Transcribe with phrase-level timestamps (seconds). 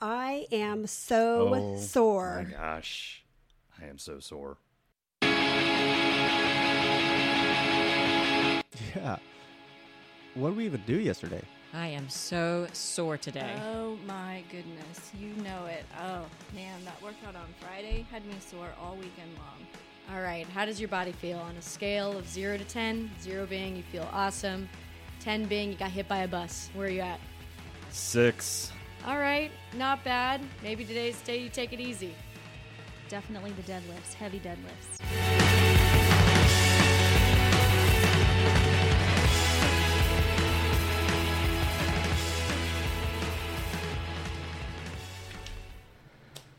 [0.00, 1.74] I am so oh sore.
[1.74, 2.46] Oh, sore.
[2.48, 3.24] My gosh,
[3.80, 4.58] I am so sore.
[8.94, 9.16] Yeah.
[10.34, 11.42] What did we even do yesterday?
[11.72, 13.54] I am so sore today.
[13.72, 15.84] Oh my goodness, you know it.
[15.98, 19.66] Oh man, that workout on Friday had me sore all weekend long.
[20.14, 23.10] All right, how does your body feel on a scale of 0 to 10?
[23.20, 24.68] 0 being you feel awesome,
[25.20, 26.68] 10 being you got hit by a bus.
[26.74, 27.18] Where are you at?
[27.90, 28.72] Six.
[29.06, 30.40] All right, not bad.
[30.64, 32.12] Maybe today's day you take it easy.
[33.08, 35.00] Definitely the deadlifts, heavy deadlifts.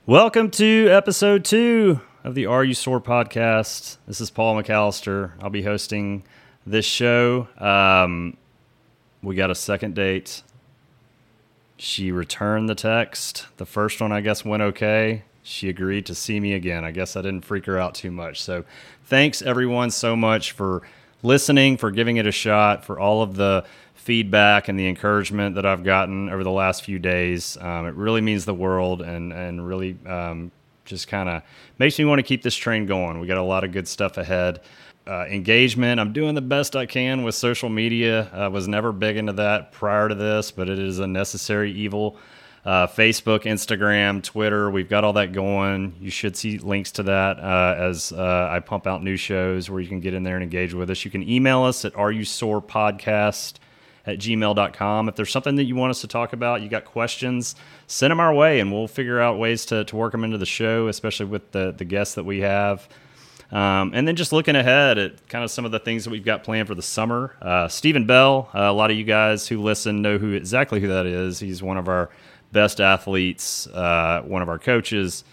[0.05, 3.97] Welcome to episode two of the Are You Sore podcast.
[4.07, 5.33] This is Paul McAllister.
[5.41, 6.23] I'll be hosting
[6.65, 7.49] this show.
[7.57, 8.37] Um,
[9.21, 10.43] we got a second date.
[11.77, 13.45] She returned the text.
[13.57, 15.23] The first one, I guess, went okay.
[15.43, 16.83] She agreed to see me again.
[16.83, 18.41] I guess I didn't freak her out too much.
[18.41, 18.65] So,
[19.05, 20.81] thanks everyone so much for
[21.23, 25.65] listening, for giving it a shot, for all of the feedback and the encouragement that
[25.65, 27.57] I've gotten over the last few days.
[27.57, 30.51] Um, it really means the world and, and really um,
[30.85, 31.43] just kind of
[31.77, 33.19] makes me want to keep this train going.
[33.19, 34.61] We got a lot of good stuff ahead.
[35.07, 36.01] Uh, engagement.
[36.01, 38.29] I'm doing the best I can with social media.
[38.33, 42.17] I was never big into that prior to this, but it is a necessary evil.
[42.65, 45.95] Uh, Facebook, Instagram, Twitter, we've got all that going.
[46.01, 49.79] You should see links to that uh, as uh, I pump out new shows where
[49.79, 51.05] you can get in there and engage with us.
[51.05, 53.53] You can email us at Are You Sore Podcast
[54.05, 55.07] at gmail.com.
[55.07, 57.55] If there's something that you want us to talk about, you got questions,
[57.87, 60.45] send them our way and we'll figure out ways to, to work them into the
[60.45, 62.89] show, especially with the, the guests that we have.
[63.51, 66.25] Um, and then just looking ahead at kind of some of the things that we've
[66.25, 67.35] got planned for the summer.
[67.41, 70.87] Uh, Stephen Bell, uh, a lot of you guys who listen know who exactly who
[70.87, 71.39] that is.
[71.39, 72.09] He's one of our
[72.51, 75.23] best athletes, uh, one of our coaches,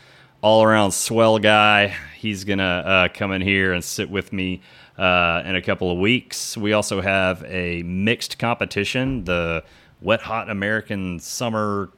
[0.43, 1.95] all around swell guy.
[2.17, 4.61] He's to uh, come in here and sit with me
[4.97, 6.57] uh, in a couple of weeks.
[6.57, 9.65] We also have a mixed competition, the
[10.01, 11.91] Wet Hot American Summer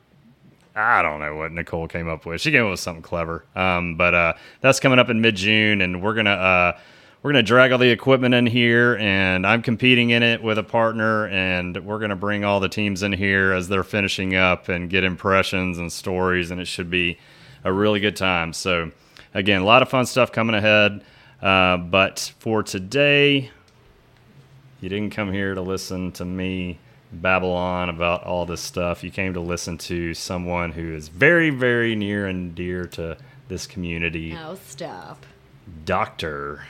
[0.77, 2.43] I don't know what Nicole came up with.
[2.43, 3.45] She came up with something clever.
[3.55, 6.79] Um, but uh, that's coming up in mid June, and we're gonna uh,
[7.23, 10.63] we're gonna drag all the equipment in here, and I'm competing in it with a
[10.63, 14.91] partner, and we're gonna bring all the teams in here as they're finishing up and
[14.91, 17.19] get impressions and stories, and it should be
[17.65, 18.53] a really good time.
[18.53, 18.93] So
[19.33, 21.03] again, a lot of fun stuff coming ahead.
[21.41, 23.51] Uh, but for today,
[24.81, 26.79] you didn't come here to listen to me
[27.21, 29.03] babble on about all this stuff.
[29.05, 33.17] You came to listen to someone who is very, very near and dear to
[33.49, 35.25] this community, Oh, stop.
[35.85, 36.65] Dr.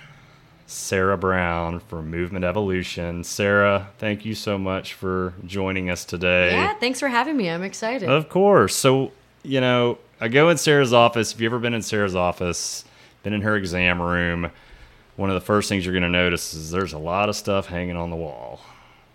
[0.67, 3.25] Sara Brown from Movement Evolution.
[3.25, 6.51] Sara, thank you so much for joining us today.
[6.53, 7.49] Yeah, thanks for having me.
[7.49, 8.09] I'm excited.
[8.09, 8.75] Of course.
[8.75, 9.13] So,
[9.43, 11.33] you know, I go in Sara's office.
[11.33, 12.85] If you've ever been in Sara's office,
[13.23, 14.51] been in her exam room,
[15.17, 17.67] one of the first things you're going to notice is there's a lot of stuff
[17.67, 18.61] hanging on the wall.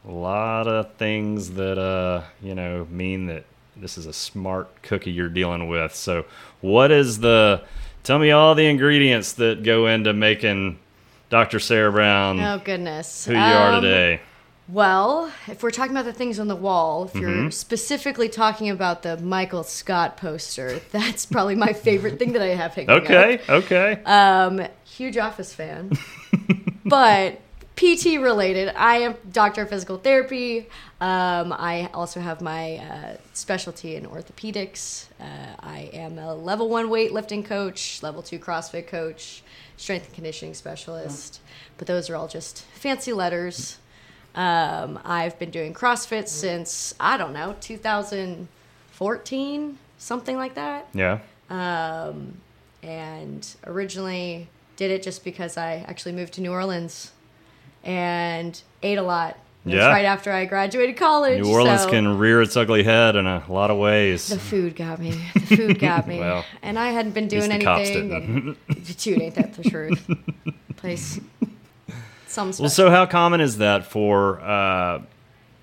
[0.08, 3.44] A lot of things that, uh, you know, mean that
[3.76, 5.94] this is a smart cookie you're dealing with.
[5.96, 6.26] So,
[6.60, 7.64] what is the,
[8.04, 10.80] tell me all the ingredients that go into making
[11.30, 11.60] Dr.
[11.60, 13.26] Sara Brown oh, goodness.
[13.26, 14.22] who you are Um, today?
[14.68, 17.22] Well, if we're talking about the things on the wall, if Mm-hmm.
[17.44, 22.48] you're specifically talking about the Michael Scott poster, that's probably my favorite thing that I
[22.56, 23.04] have hanging up.
[23.04, 24.02] Okay, okay.
[24.06, 25.92] Um, huge Office fan,
[26.86, 27.40] but
[27.82, 28.70] PT related.
[28.76, 30.70] I am doctor of physical therapy.
[31.00, 35.08] Um, I also have my uh, specialty in orthopedics.
[35.20, 39.42] Uh, I am a level one weightlifting coach, level two CrossFit coach,
[39.78, 41.42] strength and conditioning specialist.
[41.80, 43.80] But those are all just fancy letters.
[44.36, 51.18] Um, I've been doing CrossFit since I don't know 2014, something like that yeah.
[51.50, 52.36] um,
[52.84, 57.12] and originally did it just because I actually moved to New Orleans
[57.84, 59.38] and ate a lot.
[59.64, 59.90] Yeah.
[59.90, 61.40] right after I graduated college.
[61.40, 64.28] New Orleans so can rear its ugly head in a lot of ways.
[64.28, 65.12] The food got me.
[65.36, 66.20] The food got me.
[66.22, 68.58] Well, and I hadn't been doing anything.
[68.98, 70.10] Dude, ain't that the truth?
[70.78, 71.20] Place.
[72.28, 72.64] Some special.
[72.64, 75.02] Well, so how common is that for uh,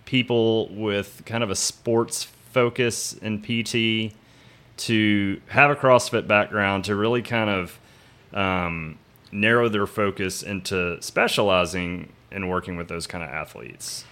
[0.04, 2.22] people with kind of a sports
[2.52, 4.14] focus in PT
[4.78, 7.78] to have a CrossFit background to really kind of
[8.32, 8.96] um,
[9.32, 14.04] narrow their focus into specializing in working with those kind of athletes?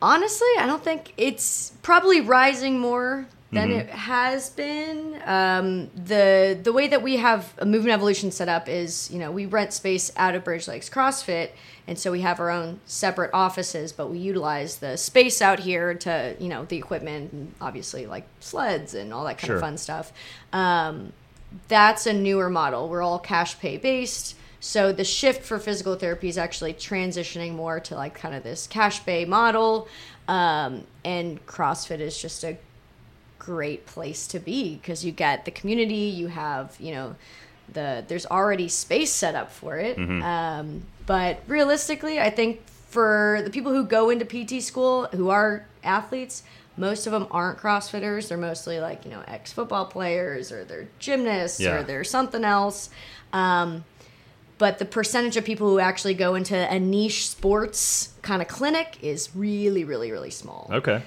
[0.00, 3.78] Honestly, I don't think it's probably rising more than Mm-hmm.
[3.80, 5.20] it has been.
[5.24, 9.32] Um, the the way that we have a movement evolution set up is, you know,
[9.32, 11.50] we rent space out of Bridge Lakes CrossFit,
[11.86, 15.94] and so we have our own separate offices, but we utilize the space out here
[15.94, 19.56] to, you know, the equipment and obviously like sleds and all that kind Sure.
[19.56, 20.12] of fun stuff.
[20.52, 21.12] Um,
[21.68, 22.88] that's a newer model.
[22.90, 24.36] We're all cash pay based.
[24.60, 28.66] So the shift for physical therapy is actually transitioning more to like kind of this
[28.66, 29.88] cash pay model.
[30.26, 32.56] Um, and CrossFit is just a
[33.38, 37.14] great place to be because you get the community, you have, you know,
[37.72, 39.98] the there's already space set up for it.
[39.98, 45.66] Um, but realistically, I think for the people who go into PT school who are
[45.84, 46.42] athletes,
[46.76, 48.28] most of them aren't CrossFitters.
[48.28, 51.76] They're mostly like you know ex football players or they're gymnasts Yeah.
[51.76, 52.90] or they're something else.
[53.32, 53.84] Um,
[54.58, 58.98] but the percentage of people who actually go into a niche sports kind of clinic
[59.02, 61.02] is really, really, really small Okay.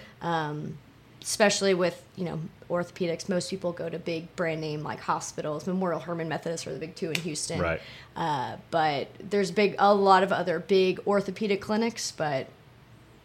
[1.21, 2.39] especially with you know
[2.69, 6.79] orthopedics most people go to big brand name like hospitals memorial hermann methodist are the
[6.79, 7.79] big two in houston Right.
[8.15, 12.47] uh, but there's big a lot of other big orthopedic clinics but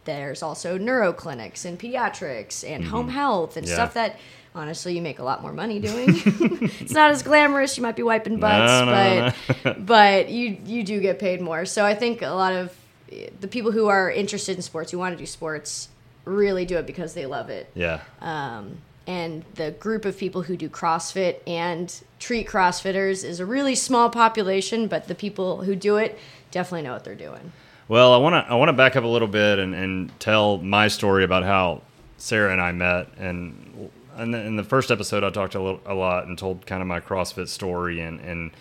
[0.05, 3.69] there's also neuro clinics and pediatrics and home health and Mm-hmm.
[3.71, 3.75] Yeah.
[3.85, 4.15] stuff that
[4.57, 6.07] honestly you make a lot more money doing
[6.81, 9.33] it's not as glamorous you might be wiping butts No, no,
[9.63, 12.75] but but you you do get paid more so i think a lot of
[13.39, 15.89] the people who are interested in sports who want to do sports
[16.25, 18.01] really do it because they love it Yeah.
[18.21, 23.73] um, and the group of people who do CrossFit and treat CrossFitters is a really
[23.73, 26.19] small population, but the people who do it
[26.51, 27.53] definitely know what they're doing.
[27.87, 30.57] Well, I want to I want to back up a little bit and, and tell
[30.57, 31.83] my story about how
[32.17, 33.07] Sara and I met.
[33.17, 36.65] And in the, in the first episode, I talked a, little, a lot and told
[36.65, 37.99] kind of my CrossFit story.
[38.01, 38.51] And, and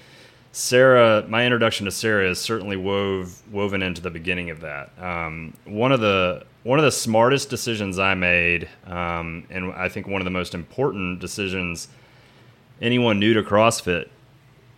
[0.53, 4.91] Sara, my introduction to Sara is certainly wove woven into the beginning of that.
[4.99, 10.08] Um, one of the one of the smartest decisions I made, um, and I think
[10.08, 11.88] one of the most important decisions
[12.81, 14.08] anyone new to CrossFit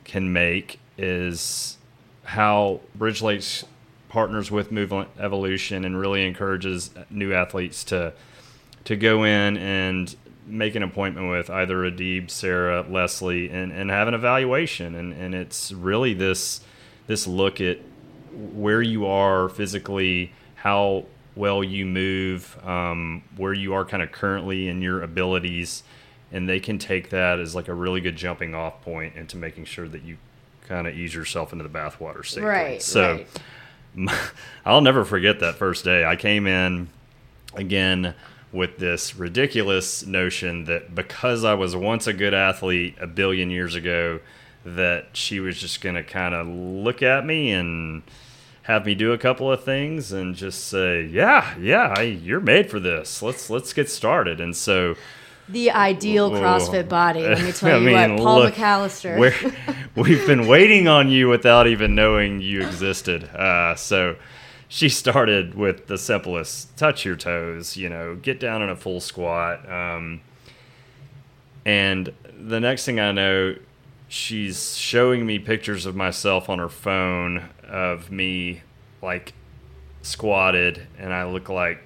[0.05, 1.77] can make is
[2.25, 3.65] how Bridge Lakes
[4.09, 8.13] partners with Movement Evolution and really encourages new athletes to
[8.85, 10.17] to go in and
[10.49, 14.95] make an appointment with either Adib, Sara, Leslie, and, and have an evaluation.
[14.95, 16.61] And, and it's really this
[17.07, 17.79] this look at
[18.33, 24.69] where you are physically, how well you move, um, where you are kind of currently
[24.69, 25.83] in your abilities,
[26.31, 29.65] and they can take that as like a really good jumping off point into making
[29.65, 30.19] sure that you
[30.69, 32.43] kind of ease yourself into the bathwater safely.
[32.43, 32.83] Right.
[32.83, 33.25] So
[33.97, 34.21] right.
[34.67, 36.05] I'll never forget that first day.
[36.05, 36.89] I came in
[37.55, 38.15] again
[38.53, 43.75] with this ridiculous notion that because I was once a good athlete a billion years
[43.75, 44.21] ago,
[44.65, 48.03] that she was just going to kind of look at me and
[48.63, 52.71] have me do a couple of things and just say, "Yeah, yeah, I, you're made
[52.71, 53.23] for this.
[53.23, 54.95] Let's let's get started." And so
[55.49, 56.31] The ideal.
[56.31, 57.23] CrossFit body.
[57.23, 59.19] Let me tell I you mean, what, Paul look, McAllister.
[59.19, 59.35] we're,
[60.03, 63.25] we've been waiting on you without even knowing you existed.
[63.25, 64.17] Uh, so
[64.69, 69.01] she started with the simplest touch your toes, you know, get down in a full
[69.01, 69.69] squat.
[69.71, 70.21] Um,
[71.65, 73.57] and the next thing I know,
[74.09, 78.63] she's showing me pictures of myself on her phone of me
[79.03, 79.33] like
[80.03, 81.83] squatted and I look like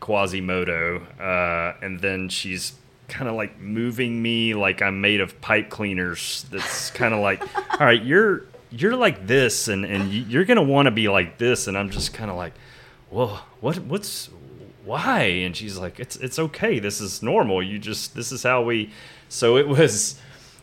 [0.00, 2.74] Quasimodo, uh, and then she's
[3.06, 6.44] kind of like moving me like I'm made of pipe cleaners.
[6.50, 7.40] That's kind of like,
[7.80, 11.66] all right, you're you're like this, and and you're gonna want to be like this,
[11.66, 12.54] and I'm just kind of like,
[13.10, 14.30] whoa, what what's
[14.84, 15.22] why?
[15.22, 16.78] And she's like, it's it's okay.
[16.78, 17.62] This is normal.
[17.62, 18.90] You just this is how we.
[19.28, 20.20] So it was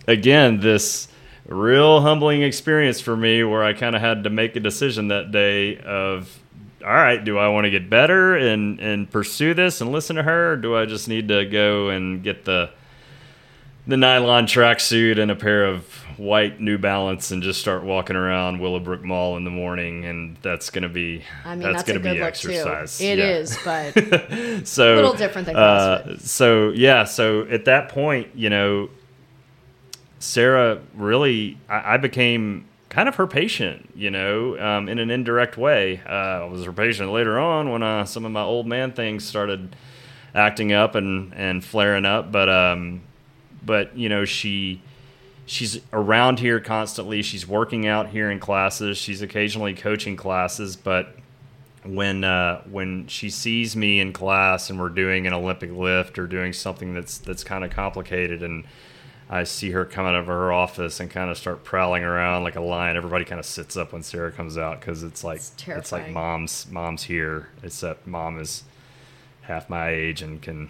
[0.08, 1.08] again this
[1.46, 5.32] real humbling experience for me where I kind of had to make a decision that
[5.32, 6.40] day of
[6.86, 10.24] all right, do I want to get better and and pursue this and listen to
[10.24, 12.70] her, or do I just need to go and get the
[13.88, 18.60] the nylon tracksuit and a pair of white New Balance and just start walking around
[18.60, 22.22] Willowbrook Mall in the morning, and that's gonna be I mean, that's, that's, gonna be
[22.22, 22.98] exercise.
[22.98, 23.06] too.
[23.06, 23.30] It Yeah.
[23.30, 23.94] is, but
[24.68, 28.90] so A little different than uh, so yeah, so at that point, you know,
[30.20, 35.58] Sara really, I, I became kind of her patient, you know, um, in an indirect
[35.58, 36.02] way.
[36.06, 39.24] Uh, I was her patient later on when uh, some of my old man things
[39.24, 39.76] started
[40.36, 42.32] acting up and, and flaring up.
[42.32, 43.02] But um,
[43.64, 44.82] but you know, she
[45.50, 47.22] she's around here constantly.
[47.22, 48.98] She's working out here in classes.
[48.98, 51.16] She's occasionally coaching classes, but
[51.84, 56.28] when uh, when she sees me in class and we're doing an Olympic lift or
[56.28, 58.66] doing something that's that's kind of complicated and
[59.32, 62.56] I see her come out of her office and kind of start prowling around like
[62.56, 62.98] a lion.
[62.98, 66.10] Everybody kind of sits up when Sara comes out because it's like It's it's, like
[66.12, 67.50] mom's mom's here.
[67.64, 68.64] Except mom is
[69.42, 70.70] half my age and can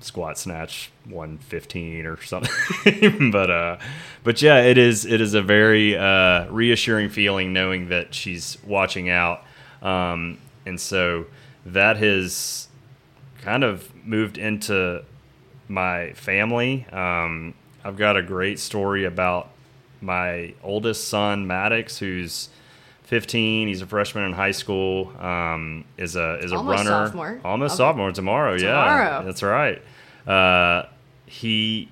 [0.00, 3.30] squat snatch 115 or something.
[3.32, 3.78] But uh
[4.24, 9.10] but yeah it is it is a very uh reassuring feeling knowing that she's watching
[9.10, 9.44] out.
[9.82, 11.26] Um and so
[11.66, 12.68] that has
[13.42, 15.04] kind of moved into
[15.68, 16.86] my family.
[16.92, 19.50] Um i've got a great story about
[20.00, 22.48] my oldest son maddox who's
[23.08, 27.40] 15 he's a freshman in high school um, is a is a Almost runner sophomore.
[27.44, 27.76] almost Okay.
[27.78, 29.24] sophomore tomorrow, yeah Tomorrow.
[29.24, 29.82] that's right
[30.26, 30.86] uh,
[31.26, 31.88] he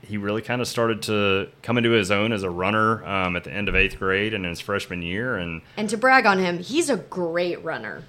[0.00, 3.44] he really kind of started to come into his own as a runner um, at
[3.44, 6.38] the end of eighth grade and in his freshman year and And to brag on
[6.38, 8.02] him, he's a great runner.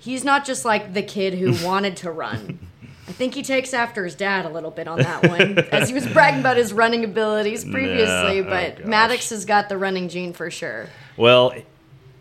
[0.00, 2.58] He's not just like the kid who wanted to run.
[3.08, 5.94] I think he takes after his dad a little bit on that one, as he
[5.94, 8.38] was bragging about his running abilities previously.
[8.38, 8.86] Yeah, oh but gosh.
[8.86, 10.88] Maddox has got the running gene for sure.
[11.16, 11.52] Well,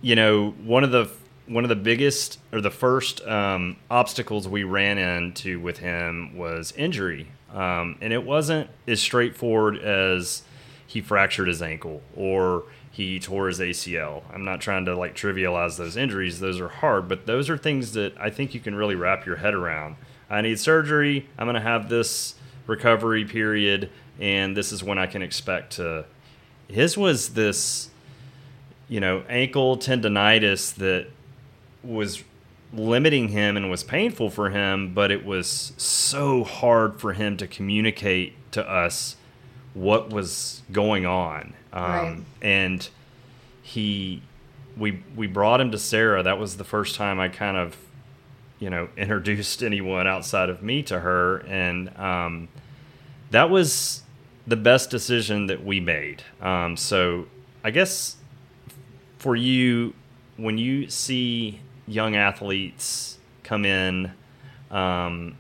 [0.06, 1.10] you know, one of the
[1.48, 6.72] one of the biggest or the first um, obstacles we ran into with him was
[6.78, 10.44] injury, um, and it wasn't as straightforward as
[10.86, 14.22] he fractured his ankle or he tore his ACL.
[14.32, 17.94] I'm not trying to like trivialize those injuries; those are hard, but those are things
[17.94, 19.96] that I think you can really wrap your head around.
[20.30, 21.28] I need surgery.
[21.36, 22.36] I'm going to have this
[22.68, 26.06] recovery period, and this is when I can expect to.
[26.68, 27.90] His was this
[28.88, 31.08] you know, ankle tendonitis that
[31.84, 32.24] was
[32.74, 37.48] limiting him and was painful for him, but it was so hard for him to
[37.48, 39.15] communicate to us
[39.74, 41.54] what was going on.
[41.74, 42.18] Um, Right.
[42.42, 42.89] And
[43.62, 44.22] he,
[44.77, 46.24] we, we brought him to Sara.
[46.24, 47.77] That was the first time I kind of,
[48.60, 51.38] you know, introduced anyone outside of me to her.
[51.48, 52.50] And um,
[53.32, 54.04] that was
[54.48, 56.24] the best decision that we made.
[56.42, 57.25] Um, so
[57.63, 58.18] I guess
[59.25, 59.91] for you
[60.38, 64.12] when you see young athletes come in
[64.70, 65.36] um,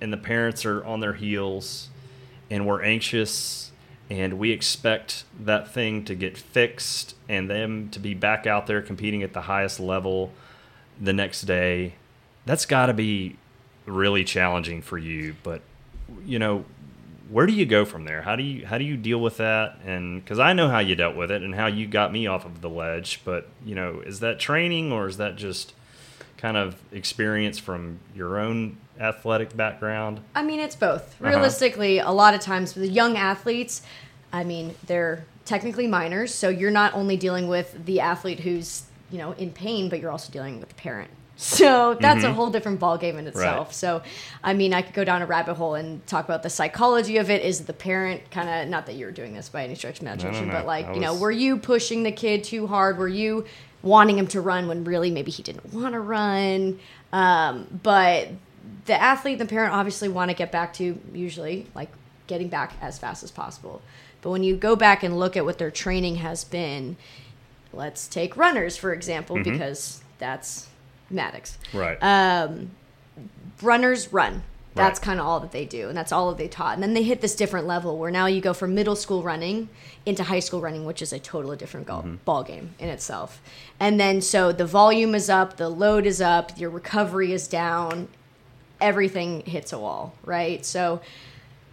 [0.00, 1.90] and the parents are on their heels
[2.50, 3.72] and we're anxious
[4.08, 8.80] and we expect that thing to get fixed and them to be back out there
[8.80, 10.32] competing at the highest level
[10.98, 11.92] the next day
[12.46, 13.36] that's got to be
[13.84, 15.36] really challenging for you.
[15.42, 15.60] But
[16.24, 16.64] you know
[17.30, 18.22] where do you go from there?
[18.22, 19.78] How do you how do you deal with that?
[19.84, 22.44] And because I know how you dealt with it and how you got me off
[22.44, 25.72] of the ledge, but you know, is that training or is that just
[26.36, 30.20] kind of experience from your own athletic background?
[30.34, 31.20] I mean, it's both.
[31.20, 31.30] Uh-huh.
[31.30, 33.82] Realistically, a lot of times with young athletes,
[34.32, 39.18] I mean, they're technically minors, so you're not only dealing with the athlete who's you
[39.18, 41.10] know in pain, but you're also dealing with the parent.
[41.36, 43.44] So that's a whole different ballgame in itself.
[43.44, 43.58] Mm-hmm.
[43.64, 43.74] Right.
[43.74, 44.02] So,
[44.42, 47.28] I mean, I could go down a rabbit hole and talk about the psychology of
[47.28, 47.42] it.
[47.42, 50.46] Is the parent kind of not that you're doing this by any stretch of imagination,
[50.46, 50.54] no.
[50.54, 52.98] but like I you know, were you pushing the kid too hard?
[52.98, 53.44] Were you
[53.82, 56.78] wanting him to run when really maybe he didn't want to run?
[57.12, 58.28] Um, but
[58.86, 61.90] the athlete and the parent obviously want to get back to usually like
[62.26, 63.82] getting back as fast as possible.
[64.22, 66.96] But when you go back and look at what their training has been,
[67.72, 70.68] let's take runners for example, because that's
[71.10, 71.58] Maddox.
[71.72, 71.98] Right.
[72.02, 72.70] Um,
[73.62, 74.42] runners run.
[74.74, 75.04] That's Right.
[75.04, 76.74] kind of all that they do, and that's all that they taught.
[76.74, 79.68] And then they hit this different level where now you go from middle school running
[80.04, 83.40] into high school running, which is a totally different go- ball game in itself.
[83.78, 88.08] And then so the volume is up, the load is up, your recovery is down,
[88.80, 90.66] everything hits a wall, right?
[90.66, 91.00] So,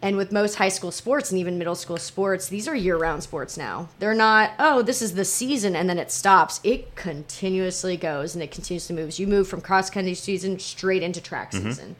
[0.01, 3.21] and with most high school sports and even middle school sports, these are year round
[3.21, 3.89] sports now.
[3.99, 6.59] They're not, oh, this is the season and then it stops.
[6.63, 9.19] It continuously goes and it continuously moves.
[9.19, 11.95] You move from cross country season straight into track season.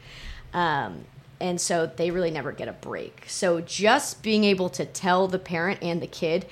[0.52, 1.04] Um,
[1.40, 3.24] and so they really never get a break.
[3.28, 6.46] So just being able to tell the parent and the kid,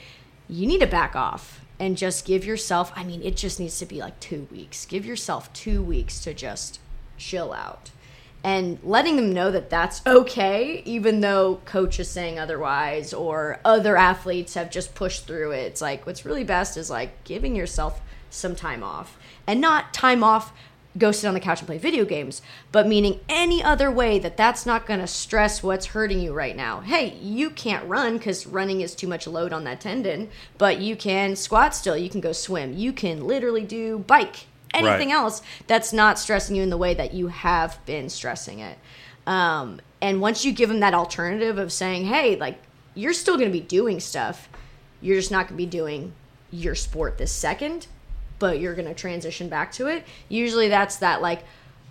[0.49, 3.87] you need to back off and just give yourself, I mean, it just needs to
[3.87, 4.87] be like two weeks.
[4.87, 6.78] Give yourself two weeks to just
[7.16, 7.90] chill out
[8.42, 13.97] and letting them know that that's okay, even though coach is saying otherwise or other
[13.97, 15.64] athletes have just pushed through it.
[15.64, 20.25] It's like what's really best is like giving yourself some time off and not time
[20.25, 20.52] off
[20.99, 22.42] go sit on the couch and play video games,
[22.73, 26.56] but meaning any other way that that's not going to stress what's hurting you right
[26.56, 26.80] now.
[26.80, 30.28] Hey, you can't run because running is too much load on that tendon,
[30.59, 35.09] but you can squat still, you can go swim, you can literally do bike, anything
[35.09, 35.17] Right.
[35.17, 38.79] else that's not stressing you in the way that you have been stressing it.
[39.27, 42.59] Um, and once you give them that alternative of saying, hey, like,
[42.95, 44.49] you're still going to be doing stuff,
[45.00, 46.12] you're just not going to be doing
[46.50, 47.87] your sport this second,
[48.39, 50.05] but you're going to transition back to it.
[50.29, 51.43] Usually that's that, like,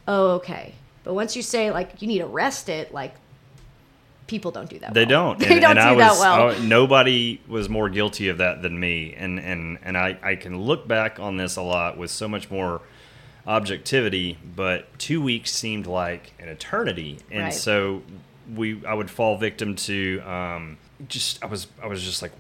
[0.08, 0.74] oh, okay.
[1.04, 3.16] But once you say, like, you need to rest it, like,
[4.30, 5.36] people don't do that They well.
[5.36, 5.40] don't.
[5.48, 6.50] They And- don't and do I that well.
[6.52, 9.14] I- nobody was more guilty of that than me.
[9.18, 12.50] And and and I I can look back on this a lot with so much
[12.50, 12.82] more
[13.48, 14.38] objectivity.
[14.56, 17.54] But two weeks seemed like an eternity, and Right.
[17.54, 18.04] so
[18.56, 22.32] we I would fall victim to um, just I was I was just like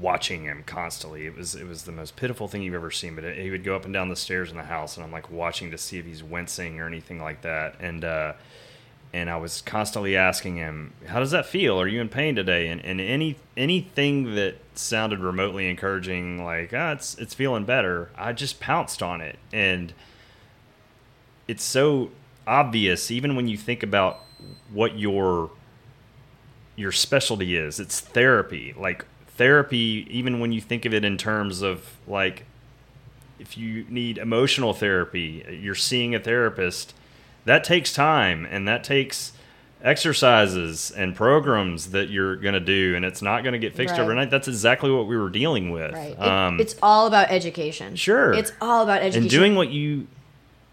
[0.00, 1.26] watching him constantly.
[1.26, 3.14] It was it was the most pitiful thing you've ever seen.
[3.14, 5.30] But he would go up and down the stairs in the house, and I'm like
[5.30, 7.76] watching to see if he's wincing or anything like that.
[7.80, 8.32] And uh,
[9.12, 11.80] and I was constantly asking him, "How does that feel?
[11.80, 16.92] Are you in pain today?" And and any anything that sounded remotely encouraging, like ah,
[16.92, 19.92] it's it's feeling better, I just pounced on it, and
[21.46, 22.10] it's so
[22.46, 24.20] obvious even when you think about
[24.72, 25.50] what your
[26.76, 27.78] your specialty is.
[27.78, 30.06] It's therapy, like therapy.
[30.10, 32.44] Even when you think of it in terms of like
[33.38, 36.94] if you need emotional therapy, you're seeing a therapist.
[37.44, 39.32] That takes time and that takes
[39.82, 43.92] exercises and programs that you're going to do and it's not going to get fixed
[43.92, 44.00] Right.
[44.00, 44.30] overnight.
[44.30, 45.92] That's exactly what we were dealing with.
[45.92, 46.12] Right.
[46.12, 47.96] It- Um, it's all about education.
[47.96, 48.32] Sure.
[48.32, 49.22] It's all about education.
[49.22, 50.06] and doing what you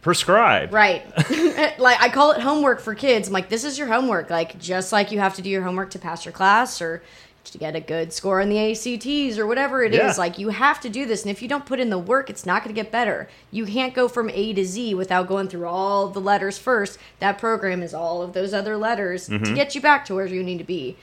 [0.01, 0.73] prescribe.
[0.73, 1.03] Right.
[1.79, 3.27] like I call it homework for kids.
[3.27, 4.29] I'm like, this is your homework.
[4.29, 7.01] Like just like you have to do your homework to pass your class or
[7.51, 9.99] to get a good score on the ACTs or whatever it is.
[9.99, 10.13] Yeah.
[10.17, 11.23] Like you have to do this.
[11.23, 13.27] And if you don't put in the work, it's not going to get better.
[13.51, 16.97] You can't go from A to Z without going through all the letters first.
[17.19, 19.43] That program is all of those other letters Mm-hmm.
[19.45, 20.97] to get you back to where you need to be.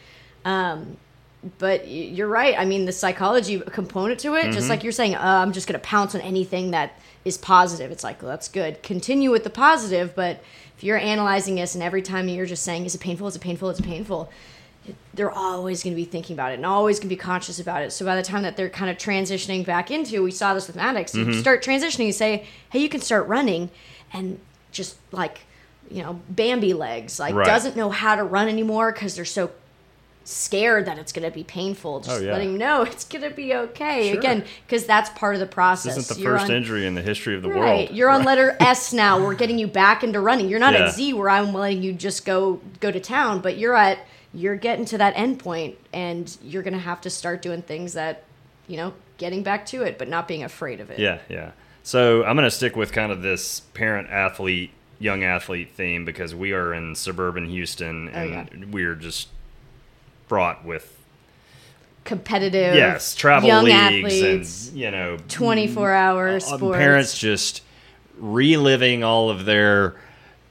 [0.45, 0.97] Um,
[1.59, 2.59] but you're right.
[2.59, 4.53] I mean, the psychology component to it, Mm-hmm.
[4.53, 7.91] just like you're saying, uh, I'm just going to pounce on anything that is positive.
[7.91, 8.83] It's like, well, that's good.
[8.83, 10.43] Continue with the positive, but
[10.77, 13.27] if you're analyzing this and every time you're just saying, is it painful?
[13.29, 13.71] Is it painful?
[13.71, 14.31] Is it painful?
[15.15, 17.83] They're always going to be thinking about it and always going to be conscious about
[17.83, 17.91] it.
[17.93, 20.77] So by the time that they're kind of transitioning back into, we saw this with
[20.77, 21.31] Maddox, Mm-hmm.
[21.31, 23.71] you start transitioning, you say, hey, you can start running
[24.13, 24.39] and
[24.73, 25.41] just like,
[25.91, 27.47] you know, Bambi legs, like Right.
[27.47, 29.51] doesn't know how to run anymore because they're so
[30.25, 32.01] scared that it's going to be painful.
[32.01, 32.33] Just Oh, yeah.
[32.33, 34.11] letting them know it's going to be okay.
[34.11, 34.19] Sure.
[34.19, 35.95] Again, because that's part of the process.
[35.95, 37.91] This isn't the You're first on- injury in the history of the Right, world.
[37.97, 39.23] you're on letter S now.
[39.23, 40.49] We're getting you back into running.
[40.49, 40.87] You're not Yeah.
[40.87, 43.99] at Z where I'm letting you just go go to town, but you're at
[44.37, 48.23] you're getting to that end point, and you're gonna have to start doing things that,
[48.69, 50.99] you know, getting back to it, but not being afraid of it.
[50.99, 51.53] Yeah, yeah.
[51.83, 56.35] So I'm going to stick with kind of this parent athlete, young athlete theme because
[56.35, 58.65] we are in suburban Houston Oh, and yeah.
[58.71, 59.29] we're just
[60.27, 60.99] fraught with
[62.05, 62.75] Competitive.
[62.75, 64.69] yes travel young leagues athletes.
[64.71, 66.77] and you know 24 hour uh, sports.
[66.79, 67.63] parents just
[68.19, 69.95] reliving all of their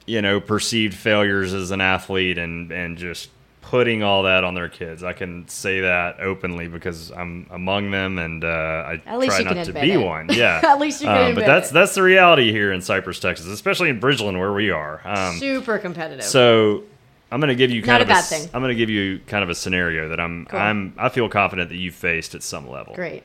[0.06, 3.28] you know perceived failures as an athlete and and just
[3.66, 5.02] putting all that on their kids.
[5.02, 9.72] I can say that openly because I'm among them and uh, I try not to
[9.72, 9.96] be it.
[9.96, 10.28] one.
[10.30, 11.74] Yeah, At least you can Um, admit But that's it.
[11.74, 15.00] that's the reality here in Cypress, Texas, especially in Bridgeland where we are.
[15.04, 16.24] Um, super competitive.
[16.24, 16.84] so
[17.32, 18.50] I'm going to give you kind Not a of bad s- thing.
[18.54, 20.60] I'm going to give you kind of a scenario that I'm Cool.
[20.60, 22.94] I'm I feel confident that you faced at some level.
[22.94, 23.24] Great.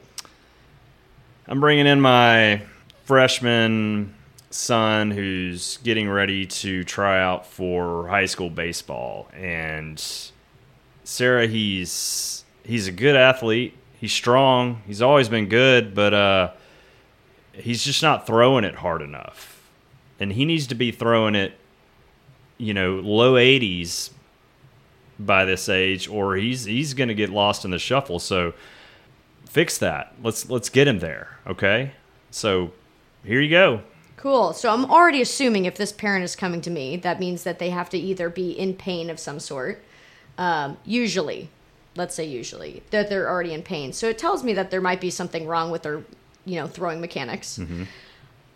[1.48, 2.64] I'm bringing in my
[3.06, 4.16] freshman
[4.54, 10.04] son who's getting ready to try out for high school baseball and
[11.04, 13.78] Sara he's he's a good athlete.
[14.00, 14.82] He's strong.
[14.88, 16.52] He's always been good, but uh
[17.54, 19.62] he's just not throwing it hard enough.
[20.20, 21.54] And he needs to be throwing it
[22.58, 24.12] you know, low 80s
[25.18, 28.20] by this age or he's he's going to get lost in the shuffle.
[28.20, 28.54] So
[29.46, 30.14] fix that.
[30.24, 31.94] Let's let's get him there, okay?
[32.30, 32.72] So
[33.26, 33.82] here you go.
[34.22, 34.54] Cool.
[34.54, 37.72] So I'm already assuming if this parent is coming to me, that means that they
[37.72, 39.84] have to either be in pain of some sort,
[40.38, 41.50] um, usually,
[41.96, 43.92] let's say usually, that they're already in pain.
[43.94, 46.04] So it tells me that there might be something wrong with their,
[46.46, 47.60] you know, throwing mechanics.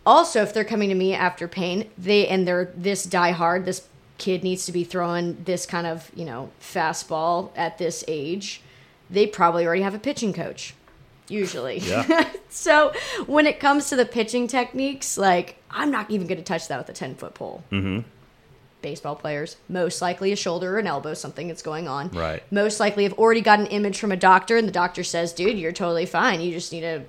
[0.06, 3.88] Also, if they're coming to me after pain, they and they're this die hard, this
[4.18, 8.62] kid needs to be throwing this kind of, you know, fastball at this age,
[9.10, 10.74] they probably already have a pitching coach.
[11.28, 11.78] Usually.
[11.78, 12.30] Yeah.
[12.48, 12.92] so
[13.26, 16.78] when it comes to the pitching techniques, like I'm not even going to touch that
[16.78, 17.62] with a 10 foot pole.
[17.70, 18.00] Mm-hmm.
[18.82, 22.10] Baseball players, most likely a shoulder or an elbow, something that's going on.
[22.10, 22.42] Right.
[22.52, 25.58] Most likely have already got an image from a doctor, and the doctor says, dude,
[25.58, 26.40] you're totally fine.
[26.40, 27.02] You just need to,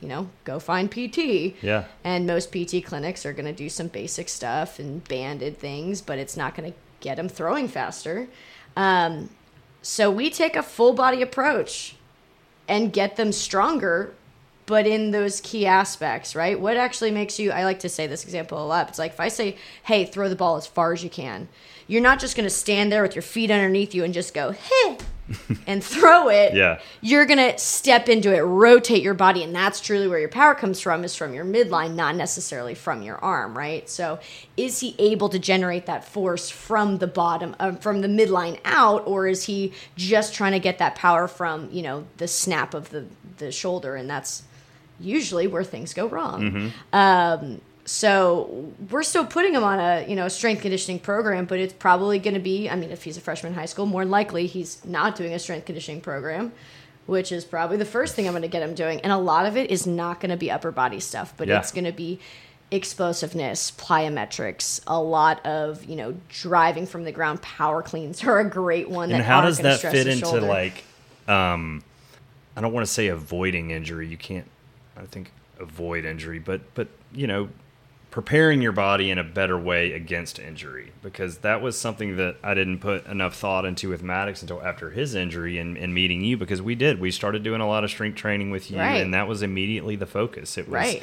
[0.00, 1.56] you know, go find PT.
[1.62, 1.84] Yeah.
[2.04, 6.18] And most PT clinics are going to do some basic stuff and banded things, but
[6.18, 8.28] it's not going to get them throwing faster.
[8.76, 9.30] Um,
[9.82, 11.96] so we take a full body approach
[12.70, 14.14] and get them stronger,
[14.64, 16.58] but in those key aspects, right?
[16.58, 18.88] What actually makes you, I like to say this example a lot.
[18.88, 21.48] It's like if I say, hey, throw the ball as far as you can,
[21.88, 24.52] you're not just going to stand there with your feet underneath you and just go,
[24.52, 24.98] hey,
[25.66, 26.54] and throw it.
[26.54, 26.80] Yeah.
[27.00, 29.42] You're going to step into it, rotate your body.
[29.42, 33.02] And that's truly where your power comes from, is from your midline, not necessarily from
[33.02, 33.88] your arm, right?
[33.88, 34.18] So
[34.56, 39.06] is he able to generate that force from the bottom, uh, from the midline out,
[39.06, 42.90] or is he just trying to get that power from, you know, the snap of
[42.90, 43.06] the,
[43.38, 43.96] the shoulder?
[43.96, 44.42] And that's
[44.98, 46.72] usually where things go wrong.
[46.92, 47.60] Um,
[47.92, 52.20] So we're still putting him on a you know strength conditioning program, but it's probably
[52.20, 52.70] going to be.
[52.70, 55.40] I mean, if he's a freshman in high school, more likely he's not doing a
[55.40, 56.52] strength conditioning program,
[57.06, 59.00] which is probably the first thing I'm going to get him doing.
[59.00, 61.58] And a lot of it is not going to be upper body stuff, but Yeah.
[61.58, 62.20] it's going to be
[62.70, 67.42] explosiveness, plyometrics, a lot of you know driving from the ground.
[67.42, 69.10] Power cleans are a great one.
[69.10, 70.42] And how does that fit into shoulder.
[70.42, 70.84] like
[71.26, 71.82] um
[72.56, 74.06] I don't want to say avoiding injury.
[74.06, 74.46] You can't
[74.96, 77.48] I think avoid injury, but but you know,
[78.10, 82.54] preparing your body in a better way against injury because that was something that I
[82.54, 86.36] didn't put enough thought into with Maddox until after his injury and, and meeting you
[86.36, 87.00] because we did.
[87.00, 89.00] We started doing a lot of strength training with you Right.
[89.00, 90.58] and that was immediately the focus.
[90.58, 91.02] It was Right.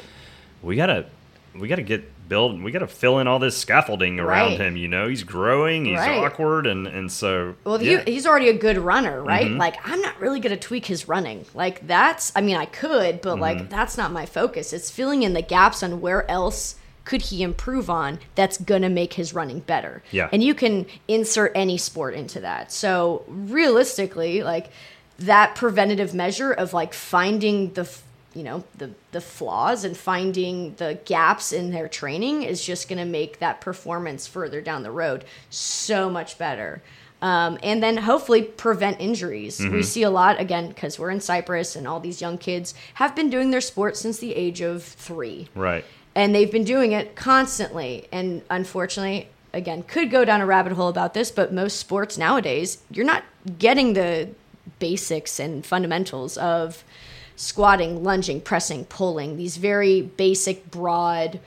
[0.62, 1.06] we gotta
[1.54, 4.60] we gotta get build we gotta fill in all this scaffolding around Right.
[4.60, 5.08] him, you know.
[5.08, 7.90] He's growing, he's awkward and and so Well, yeah.
[8.06, 9.46] you, he's already a good runner, right?
[9.46, 9.56] Mm-hmm.
[9.56, 11.46] Like, I'm not really to tweak his running.
[11.54, 13.40] Like, that's, I mean, I could, but Mm-hmm.
[13.40, 14.74] like, that's not my focus.
[14.74, 16.74] It's filling in the gaps on where else
[17.08, 20.02] could he improve on that's going to make his running better.
[20.10, 20.28] Yeah.
[20.30, 22.70] And you can insert any sport into that.
[22.70, 24.68] So, realistically, like,
[25.18, 27.90] that preventative measure of like finding the,
[28.34, 32.98] you know, the, the flaws and finding the gaps in their training is just going
[32.98, 36.82] to make that performance further down the road so much better
[37.20, 39.60] um, and then hopefully prevent injuries.
[39.60, 43.16] We see a lot again because we're in Cypress, and all these young kids have
[43.16, 45.84] been doing their sport since the age of three, right.
[46.18, 48.08] And they've been doing it constantly.
[48.10, 52.78] And unfortunately, again, could go down a rabbit hole about this, but most sports nowadays,
[52.90, 53.22] you're not
[53.56, 54.28] getting the
[54.80, 56.82] basics and fundamentals of
[57.36, 59.36] squatting, lunging, pressing, pulling.
[59.36, 61.38] These very basic, broad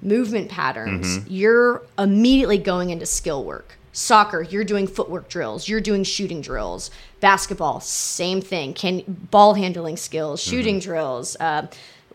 [0.00, 3.76] movement patterns, you're immediately going into skill work.
[3.92, 6.90] Soccer, you're doing footwork drills, you're doing shooting drills.
[7.20, 8.72] Basketball, same thing.
[8.72, 11.36] Can ball handling skills, shooting drills.
[11.38, 11.66] Uh,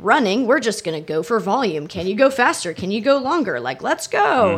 [0.02, 1.88] running, we're just gonna go for volume.
[1.88, 2.74] Can you go faster?
[2.74, 3.60] Can you go longer?
[3.60, 4.58] Like, let's go.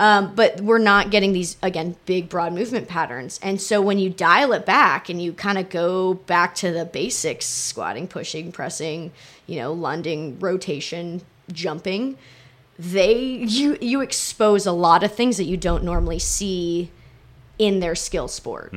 [0.00, 3.38] Um, but we're not getting these again big, broad movement patterns.
[3.42, 6.84] And so when you dial it back and you kind of go back to the
[6.84, 9.12] basics, squatting, pushing, pressing,
[9.46, 12.16] you know, lunging, rotation, jumping
[12.78, 16.90] they you you expose a lot of things that you don't normally see
[17.58, 18.72] in their skill sport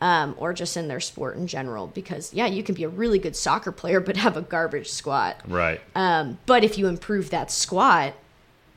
[0.00, 3.18] um, or just in their sport in general because yeah you can be a really
[3.18, 5.80] good soccer player but have a garbage squat Right.
[5.94, 8.14] um, but if you improve that squat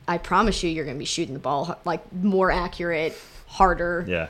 [0.08, 4.28] i promise you you're going to be shooting the ball like more accurate harder yeah.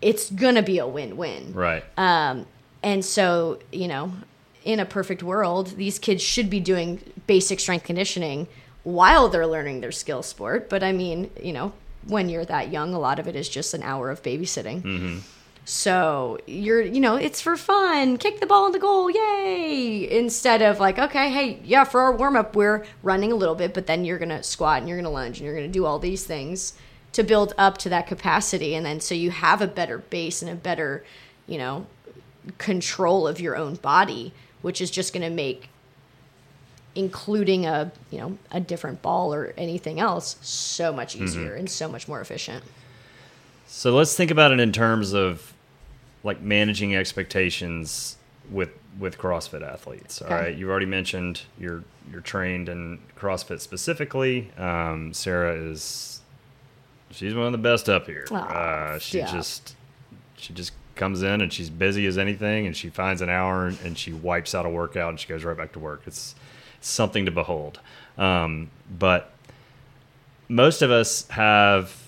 [0.00, 1.84] it's going to be a win-win Right.
[1.98, 2.46] um,
[2.82, 4.12] and so, you know,
[4.64, 8.46] in a perfect world, these kids should be doing basic strength conditioning
[8.84, 10.68] while they're learning their skill sport.
[10.68, 11.72] But I mean, you know,
[12.06, 15.20] when you're that young, a lot of it is just an hour of babysitting.
[15.68, 18.18] So you're, you know, it's for fun.
[18.18, 20.08] Kick the ball in the goal, yay!
[20.08, 23.74] Instead of like, okay, hey, yeah, for our warm up, we're running a little bit,
[23.74, 26.24] but then you're gonna squat and you're gonna lunge and you're gonna do all these
[26.24, 26.74] things
[27.10, 30.48] to build up to that capacity, and then so you have a better base and
[30.52, 31.04] a better,
[31.48, 31.86] you know,
[32.58, 35.68] control of your own body, which is just gonna make
[36.94, 41.24] including a you know a different ball or anything else so much mm-hmm.
[41.24, 42.62] easier and so much more efficient.
[43.66, 45.55] So let's think about it in terms of
[46.26, 48.16] like managing expectations
[48.50, 50.20] with with CrossFit athletes.
[50.20, 50.34] All Okay.
[50.36, 54.50] right, you already mentioned you're you're trained in CrossFit specifically.
[54.58, 56.20] Um, Sara is
[57.10, 58.26] she's one of the best up here.
[58.30, 59.32] Aw, uh, she yeah.
[59.32, 59.76] just
[60.36, 63.78] she just comes in and she's busy as anything, and she finds an hour and,
[63.84, 66.02] and she wipes out a workout and she goes right back to work.
[66.06, 66.34] It's
[66.80, 67.80] something to behold.
[68.18, 69.30] Um, but
[70.48, 72.06] most of us have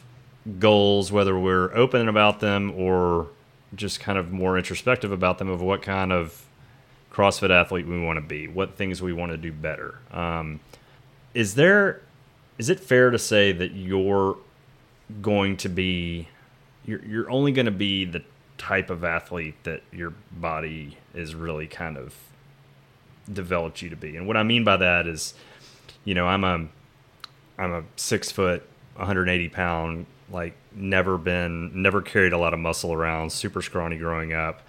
[0.59, 3.29] goals, whether we're open about them or
[3.75, 6.47] just kind of more introspective about them, of what kind of
[7.13, 9.99] CrossFit athlete we want to be, what things we want to do better.
[10.11, 10.61] Um,
[11.35, 12.03] is there,
[12.59, 14.37] is it fair to say that you're
[15.21, 16.29] going to be,
[16.85, 18.23] you're, you're only going to be the
[18.57, 22.15] type of athlete that your body is really kind of
[23.33, 24.17] developed you to be?
[24.17, 25.35] And what I mean by that is,
[26.05, 26.67] you know, I'm a,
[27.59, 32.93] I'm a six foot, 180 pound, like never been, never carried a lot of muscle
[32.93, 34.62] around, super scrawny growing up.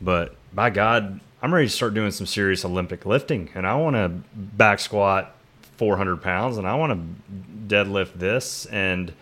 [0.00, 3.96] But by God, I'm ready to start doing some serious Olympic lifting, and I want
[3.96, 5.34] to back squat
[5.76, 9.12] 400 pounds, and I want to deadlift this, and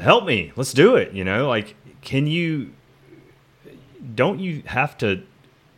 [0.00, 1.12] help me, let's do it.
[1.12, 2.72] You know, like, can you?
[4.14, 5.22] Don't you have to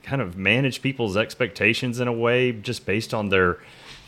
[0.03, 3.59] kind of manage people's expectations in a way just based on their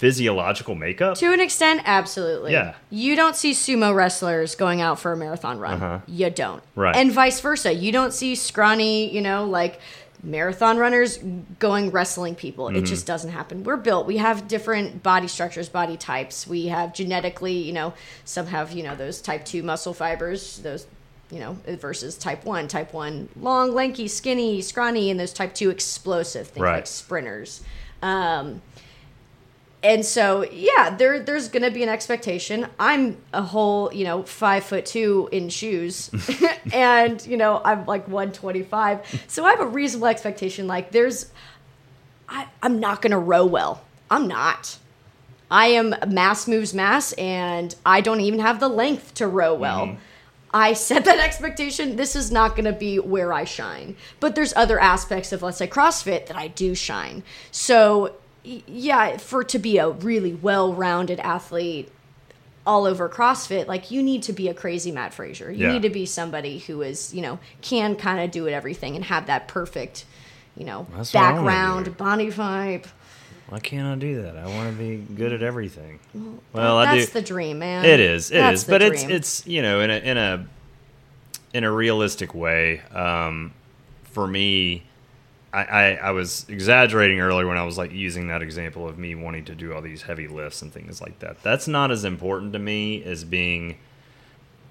[0.02, 1.16] physiological makeup?
[1.18, 2.50] To an extent, absolutely.
[2.50, 2.74] Yeah.
[2.90, 5.74] You don't see sumo wrestlers going out for a marathon run.
[5.74, 6.00] Uh-huh.
[6.08, 6.60] You don't.
[6.74, 6.96] Right.
[6.96, 7.72] And vice versa.
[7.72, 9.78] You don't see scrawny, you know, like
[10.20, 11.18] marathon runners
[11.60, 12.66] going wrestling people.
[12.66, 13.62] It just doesn't happen.
[13.62, 14.08] We're built.
[14.08, 16.48] We have different body structures, body types.
[16.48, 20.88] We have genetically, you know, some have, you know, those type 2 muscle fibers, those
[21.30, 22.66] you know, versus type 1.
[22.66, 26.74] Type 1 long, lanky, skinny, scrawny and those type 2 explosive, things Right.
[26.78, 27.62] like sprinters.
[28.02, 28.62] Um
[29.82, 34.64] and so yeah there there's gonna be an expectation i'm a whole you know five
[34.64, 36.10] foot two in shoes
[36.72, 41.30] and you know i'm like 125 so i have a reasonable expectation like there's
[42.28, 44.78] I, i'm not gonna row well i'm not
[45.50, 49.86] i am mass moves mass and i don't even have the length to row well
[49.86, 49.98] mm-hmm.
[50.54, 51.96] I set that expectation.
[51.96, 53.96] This is not going to be where I shine.
[54.20, 57.22] But there's other aspects of, let's say, CrossFit that I do shine.
[57.50, 58.14] So,
[58.44, 61.90] yeah, for to be a really well rounded athlete
[62.66, 65.50] all over CrossFit, like you need to be a crazy Mat Fraser.
[65.50, 65.72] You Yeah.
[65.72, 69.04] need to be somebody who is, you know, can kind of do it everything and
[69.06, 70.04] have that perfect,
[70.56, 71.44] you know, That's what I wanna do.
[71.90, 72.84] background, body vibe.
[73.48, 74.36] Why can't I do that?
[74.36, 75.98] I want to be good at everything.
[76.52, 77.00] Well, I do.
[77.00, 77.84] That's the dream, man.
[77.84, 78.30] It is.
[78.30, 78.40] It is.
[78.42, 79.16] That's the But it's dream.
[79.16, 80.46] it's you know in a in a
[81.52, 82.80] in a realistic way.
[82.94, 83.52] Um,
[84.04, 84.84] for me,
[85.52, 89.14] I, I I was exaggerating earlier when I was like using that example of me
[89.14, 91.42] wanting to do all these heavy lifts and things like that.
[91.42, 93.76] That's not as important to me as being.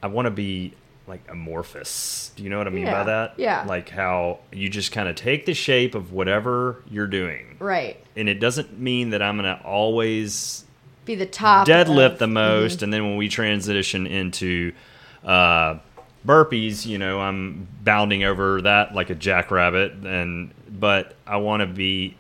[0.04, 0.74] I want to be
[1.08, 2.32] like amorphous.
[2.36, 2.91] Do you know what I mean Yeah.
[2.94, 3.34] by that?
[3.38, 3.65] Yeah.
[3.67, 7.98] Like how you just kind of take the shape of whatever you're doing, right.
[8.15, 10.63] and it doesn't mean that I'm gonna always
[11.06, 14.72] Be the top deadlift of- the most, and then when we transition into
[15.24, 15.76] uh,
[16.26, 19.94] burpees, you know, I'm bounding over that like a jackrabbit.
[20.04, 22.16] And but I want to be,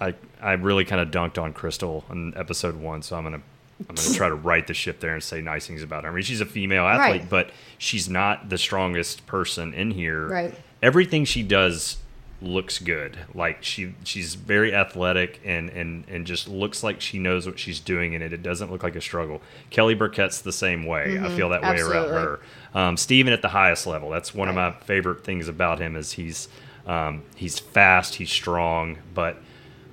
[0.00, 3.40] I I really kind of dunked on Crystal in episode one, so I'm gonna.
[3.88, 6.10] I'm gonna try to right the ship there and say nice things about her.
[6.10, 7.30] I mean, she's a female athlete, Right.
[7.30, 10.26] but she's not the strongest person in here.
[10.26, 10.54] Right.
[10.82, 11.98] Everything she does
[12.42, 13.16] looks good.
[13.34, 17.78] Like she she's very athletic and and and just looks like she knows what she's
[17.78, 18.32] doing in it.
[18.32, 19.40] It doesn't look like a struggle.
[19.70, 21.16] Kelly Burkett's the same way.
[21.20, 22.14] I feel that way around Mm-hmm.
[22.14, 22.40] her.
[22.74, 24.10] Um, Steven at the highest level.
[24.10, 26.48] That's one of my favorite things about him is he's
[26.88, 29.36] um, he's fast, he's strong, but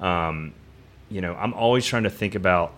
[0.02, 0.54] um,
[1.10, 2.74] you know I'm always trying to think about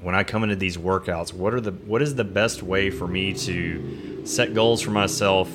[0.00, 3.06] when I come into these workouts, what are the what is the best way for
[3.06, 5.50] me to set goals for myself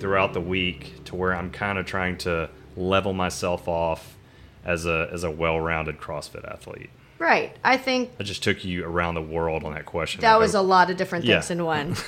[0.00, 4.16] throughout the week to where I'm kind of trying to level myself off
[4.64, 6.90] as a as a well-rounded CrossFit athlete.
[7.18, 7.56] Right.
[7.64, 10.20] I think I just took you around the world on that question.
[10.20, 11.56] that was a lot of different things Yeah.
[11.56, 11.96] in one.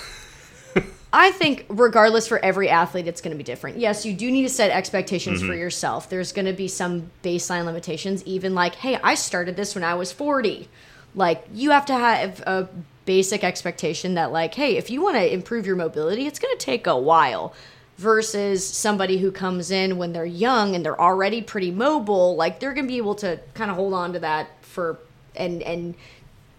[1.12, 3.79] I think regardless for every athlete it's going to be different.
[3.79, 5.49] Yes, you do need to set expectations Mm-hmm.
[5.49, 6.11] for yourself.
[6.11, 9.94] There's going to be some baseline limitations even like, "Hey, I started this when I
[9.94, 10.68] was 40."
[11.14, 12.68] Like you have to have a
[13.07, 16.64] basic expectation that like, "Hey, if you want to improve your mobility, it's going to
[16.64, 17.55] take a while."
[17.97, 22.73] Versus somebody who comes in when they're young and they're already pretty mobile, like they're
[22.73, 24.99] going to be able to kind of hold on to that for
[25.35, 25.97] and and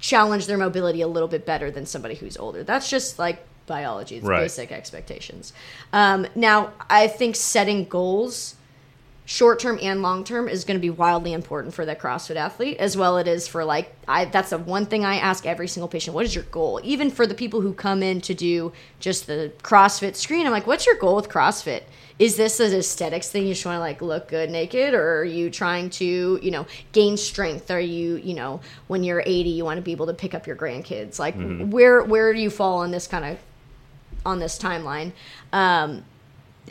[0.01, 2.63] challenge their mobility a little bit better than somebody who's older.
[2.63, 4.41] That's just like biology, it's Right.
[4.41, 5.53] basic expectations.
[5.93, 8.55] Um, now, I think setting goals,
[9.25, 12.77] short term and long term, is going to be wildly important for the CrossFit athlete,
[12.79, 14.25] as well it is for like I.
[14.25, 16.81] That's the one thing I ask every single patient: What is your goal?
[16.83, 20.67] Even for the people who come in to do just the CrossFit screen, I'm like,
[20.67, 21.83] what's your goal with CrossFit?
[22.17, 23.43] Is this an aesthetics thing?
[23.47, 26.65] You just want to like look good naked, or are you trying to, you know,
[26.91, 27.71] gain strength?
[27.71, 30.45] Are you, you know, when you're 80, you want to be able to pick up
[30.45, 31.17] your grandkids?
[31.17, 31.35] Like,
[31.71, 33.37] where where do you fall on this kind of
[34.25, 35.11] on this timeline?
[35.53, 36.05] Um,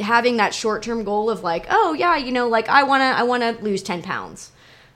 [0.01, 3.23] having that short term goal of like, oh yeah, you know, like I wanna I
[3.23, 4.53] wanna lose 10 pounds.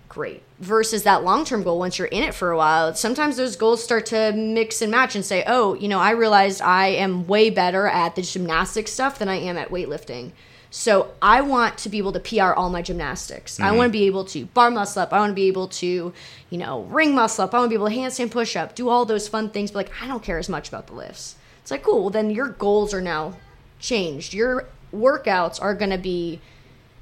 [0.09, 0.43] Great.
[0.61, 3.83] Versus that long term goal once you're in it for a while, sometimes those goals
[3.83, 7.49] start to mix and match and say, oh, you know, I realized I am way
[7.49, 10.33] better at the gymnastic stuff than I am at weightlifting.
[10.69, 13.61] So I want to be able to PR all my gymnastics.
[13.61, 15.12] I want to be able to bar muscle up.
[15.12, 16.15] I want to be able to,
[16.49, 17.53] you know, ring muscle up.
[17.53, 19.71] I want to be able to handstand push up, do all those fun things.
[19.71, 21.37] But like, I don't care as much about the lifts.
[21.62, 22.03] It's like, cool.
[22.03, 23.37] Well, then your goals are now
[23.79, 24.35] changed.
[24.35, 26.40] Your workouts are going to be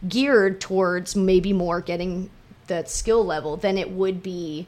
[0.07, 2.31] geared towards maybe more getting
[2.69, 4.67] that skill level than it would be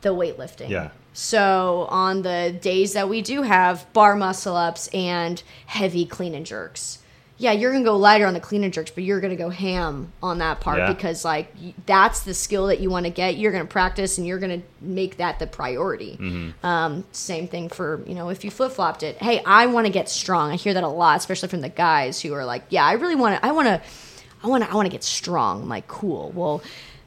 [0.00, 0.68] the weightlifting.
[0.68, 0.90] Yeah.
[1.12, 6.46] So on the days that we do have bar muscle ups and heavy clean and
[6.46, 7.00] jerks,
[7.40, 10.12] yeah, you're gonna go lighter on the clean and jerks, but you're gonna go ham
[10.20, 10.92] on that part Yeah.
[10.92, 11.54] because like
[11.86, 13.36] that's the skill that you want to get.
[13.36, 16.18] You're gonna practice and you're gonna make that the priority.
[16.20, 16.66] Mm-hmm.
[16.66, 19.16] Um, same thing for you know if you flip flopped it.
[19.18, 20.50] Hey, I want to get strong.
[20.50, 23.14] I hear that a lot, especially from the guys who are like, yeah, I really
[23.14, 23.46] want to.
[23.46, 23.80] I want to.
[24.42, 24.70] I want to.
[24.70, 25.62] I want to get strong.
[25.62, 26.32] I'm like, cool.
[26.34, 26.60] Well,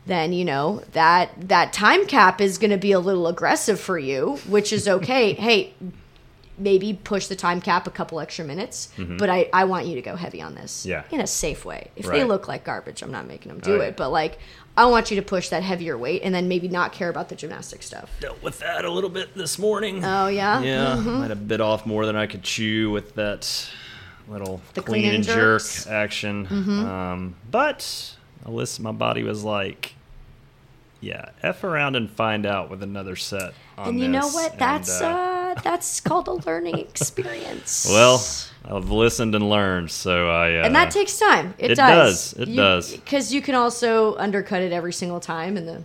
[0.05, 3.99] then you know that that time cap is going to be a little aggressive for
[3.99, 5.33] you, which is okay.
[5.47, 5.73] hey,
[6.61, 10.01] maybe push the time cap a couple extra minutes, but I, I want you to
[10.01, 10.81] go heavy on this.
[10.81, 10.89] Mm-hmm.
[10.89, 11.03] Yeah.
[11.11, 11.89] In a safe way.
[11.95, 13.83] If they look like garbage, I'm not making them do Oh, yeah.
[13.89, 13.97] it.
[13.97, 14.37] But like,
[14.77, 17.35] I want you to push that heavier weight and then maybe not care about the
[17.35, 18.09] gymnastic stuff.
[18.21, 20.03] Dealt with that a little bit this morning.
[20.05, 20.61] Oh, yeah?
[20.61, 23.69] Yeah, might have bit off more than I could chew with that
[24.27, 25.87] little The clean, clean and and jerk jerks.
[25.87, 26.47] action.
[26.47, 29.95] Um, but I listen, my body was like,
[31.01, 34.51] "Yeah, f around and find out with another set." On and you know this." what?
[34.53, 37.87] And, That's uh, uh, that's called a learning experience.
[37.89, 38.23] well,
[38.63, 40.59] I've listened and learned, so I.
[40.59, 41.53] Uh, and that takes time.
[41.57, 42.31] It, it does.
[42.33, 42.47] does.
[42.47, 42.91] It does.
[42.95, 45.83] Because you can also undercut it every single time, and the,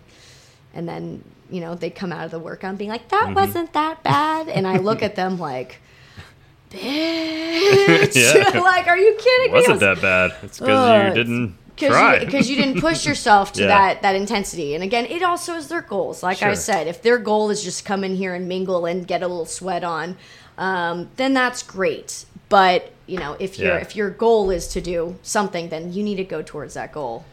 [0.74, 3.34] and then you know they come out of the workout being like, Mm-hmm.
[3.34, 5.80] "That wasn't that bad," and I look at them like,
[6.70, 8.60] "Bitch, Yeah.
[8.60, 10.32] like, are you kidding me?" wasn't that bad.
[10.42, 12.24] It's because you didn't try.
[12.24, 13.68] because you, didn't push yourself to Yeah.
[13.68, 14.74] that that intensity.
[14.74, 16.22] And again, it also is their goals.
[16.22, 19.22] Like I said, if their goal is just come in here and mingle and get
[19.22, 20.16] a little sweat on,
[20.58, 22.24] um, then that's great.
[22.48, 23.80] But you know, if your Yeah.
[23.82, 27.24] if your goal is to do something, then you need to go towards that goal.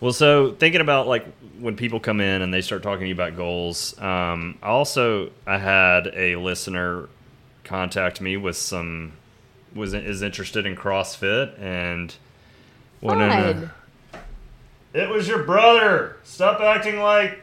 [0.00, 1.26] Well, so thinking about like
[1.58, 5.30] when people come in and they start talking to you about goals, um, I also
[5.46, 7.08] I had a listener
[7.64, 9.12] contact me with some
[9.74, 12.14] was is interested in CrossFit and
[13.00, 13.70] wanted to- Fun.
[14.94, 16.16] It was your brother.
[16.24, 17.40] Stop acting like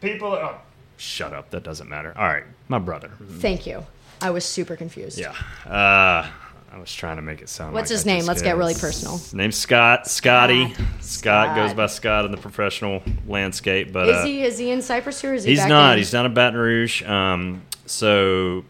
[0.00, 0.32] people.
[0.32, 0.56] Oh,
[0.96, 1.50] shut up.
[1.50, 2.12] That doesn't matter.
[2.16, 3.10] All right, my brother.
[3.38, 3.86] Thank you.
[4.20, 5.18] I was super confused.
[5.18, 5.34] Yeah.
[5.64, 6.28] Uh,
[6.70, 7.72] I was trying to make it sound.
[7.72, 8.26] What's like his I name?
[8.26, 8.48] Let's did.
[8.48, 9.16] get really personal.
[9.16, 10.06] His name's Scott.
[10.08, 10.72] Scotty.
[10.74, 10.86] Scott.
[11.00, 14.82] Scott, goes by Scott in the professional landscape, but Is uh, he is he in
[14.82, 15.50] Cypress or is he?
[15.50, 15.92] he's back not.
[15.92, 17.02] in- He's down in Baton Rouge.
[17.04, 18.64] Um, so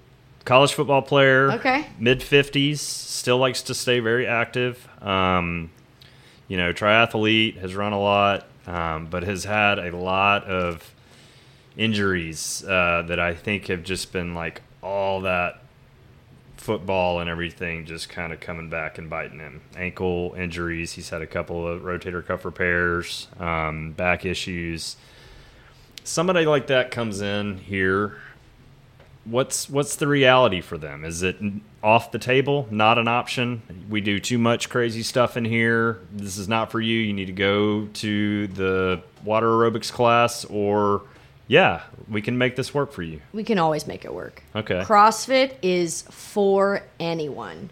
[0.44, 1.50] college football player.
[1.52, 1.86] Okay.
[1.98, 2.80] Mid fifties.
[2.82, 4.86] Still likes to stay very active.
[5.02, 5.70] Um,
[6.48, 10.94] you know, triathlete has run a lot, um, but has had a lot of
[11.76, 15.62] injuries uh, that I think have just been like all that
[16.56, 19.62] football and everything just kind of coming back and biting him.
[19.76, 20.92] Ankle injuries.
[20.92, 24.96] He's had a couple of rotator cuff repairs, um, back issues.
[26.04, 28.16] Somebody like that comes in here.
[29.24, 31.04] What's what's the reality for them?
[31.04, 31.36] Is it
[31.82, 32.66] off the table?
[32.70, 33.62] Not an option.
[33.88, 36.00] We do too much crazy stuff in here.
[36.12, 36.98] This is not for you.
[36.98, 41.02] You need to go to the water aerobics class, or
[41.46, 43.20] yeah, we can make this work for you.
[43.32, 44.42] We can always make it work.
[44.56, 44.80] Okay.
[44.82, 47.70] CrossFit is for anyone.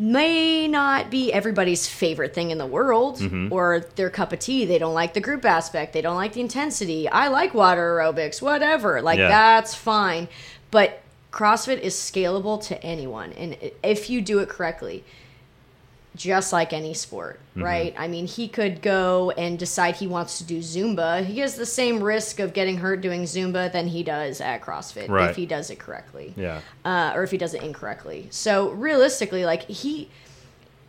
[0.00, 3.52] May not be everybody's favorite thing in the world Mm-hmm.
[3.52, 4.64] or their cup of tea.
[4.64, 5.92] They don't like the group aspect.
[5.92, 7.08] They don't like the intensity.
[7.08, 9.02] I like water aerobics, whatever.
[9.02, 9.26] Like, Yeah.
[9.28, 10.28] that's fine.
[10.70, 11.02] But
[11.38, 13.32] CrossFit is scalable to anyone.
[13.34, 15.04] And if you do it correctly,
[16.16, 17.62] just like any sport, Mm-hmm.
[17.62, 17.94] right?
[17.96, 21.24] I mean, he could go and decide he wants to do Zumba.
[21.24, 25.08] He has the same risk of getting hurt doing Zumba than he does at CrossFit
[25.08, 25.30] Right.
[25.30, 26.60] if he does it correctly, Yeah.
[26.84, 28.26] uh, or if he does it incorrectly.
[28.30, 30.08] So realistically, like he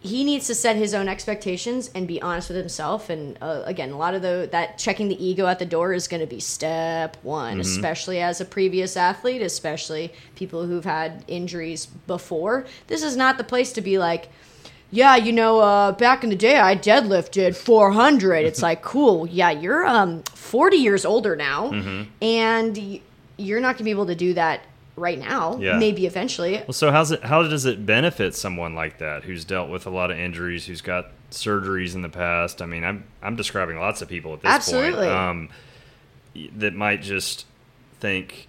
[0.02, 3.10] he needs to set his own expectations and be honest with himself.
[3.10, 6.08] And uh, again, a lot of the that checking the ego at the door is
[6.08, 11.86] going to be step one, especially as a previous athlete, especially people who've had injuries
[12.08, 12.66] before.
[12.88, 14.30] This is not the place to be like.
[14.92, 18.38] Yeah, you know, uh, back in the day, I deadlifted 400.
[18.44, 19.28] It's like, cool.
[19.28, 21.70] Yeah, you're um 40 years older now,
[22.22, 23.02] and y-
[23.38, 24.62] you're not gonna be able to do that
[25.00, 25.58] right now.
[25.58, 25.78] Yeah.
[25.78, 26.54] Maybe eventually.
[26.58, 27.24] Well, so how's it?
[27.24, 30.82] How does it benefit someone like that who's dealt with a lot of injuries, who's
[30.82, 32.62] got surgeries in the past?
[32.62, 35.08] I mean, I'm I'm describing lots of people at this Absolutely.
[35.08, 35.50] point um,
[36.58, 37.46] that might just
[38.00, 38.48] think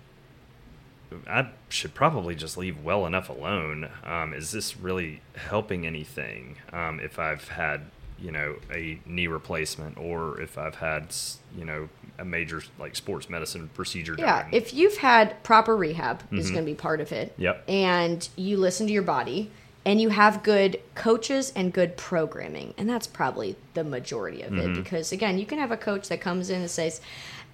[1.27, 3.89] I should probably just leave well enough alone.
[4.05, 6.57] Um, is this really helping anything?
[6.73, 7.83] Um, if I've had
[8.20, 11.14] you know a knee replacement or if I've had
[11.56, 14.50] you know a major like sports medicine procedure Yeah, done.
[14.52, 17.33] if you've had proper rehab, is going to be part of it.
[17.33, 17.42] Mm-hmm.
[17.42, 17.64] Yep.
[17.68, 19.50] And you listen to your body,
[19.87, 24.72] and you have good coaches and good programming, and that's probably the majority of Mm-hmm.
[24.72, 24.74] it.
[24.85, 27.00] Because again, you can have a coach that comes in and says,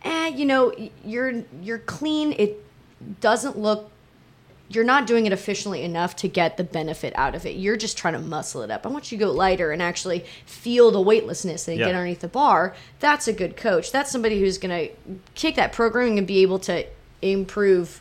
[0.02, 0.74] "Eh, you know,
[1.04, 2.32] you're you're clean.
[2.32, 2.64] It
[3.20, 3.90] doesn't look."
[4.68, 7.56] You're not doing it efficiently enough to get the benefit out of it.
[7.56, 8.84] You're just trying to muscle it up.
[8.84, 11.86] I want you to go lighter and actually feel the weightlessness and Yeah.
[11.86, 12.74] get underneath the bar.
[12.98, 13.92] That's a good coach.
[13.92, 16.84] That's somebody who's going to kick that programming and be able to
[17.22, 18.00] improve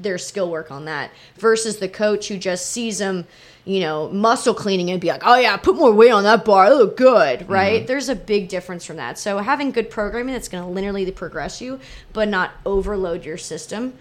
[0.00, 3.26] their skill work on that versus the coach who just sees them,
[3.64, 6.66] you know, muscle cleaning and be like, oh yeah, put more weight on that bar.
[6.66, 7.52] It look good, mm-hmm.
[7.52, 7.86] right?
[7.86, 9.18] There's a big difference from that.
[9.18, 11.80] So having good programming that's going to linearly progress you,
[12.12, 13.94] but not overload your system,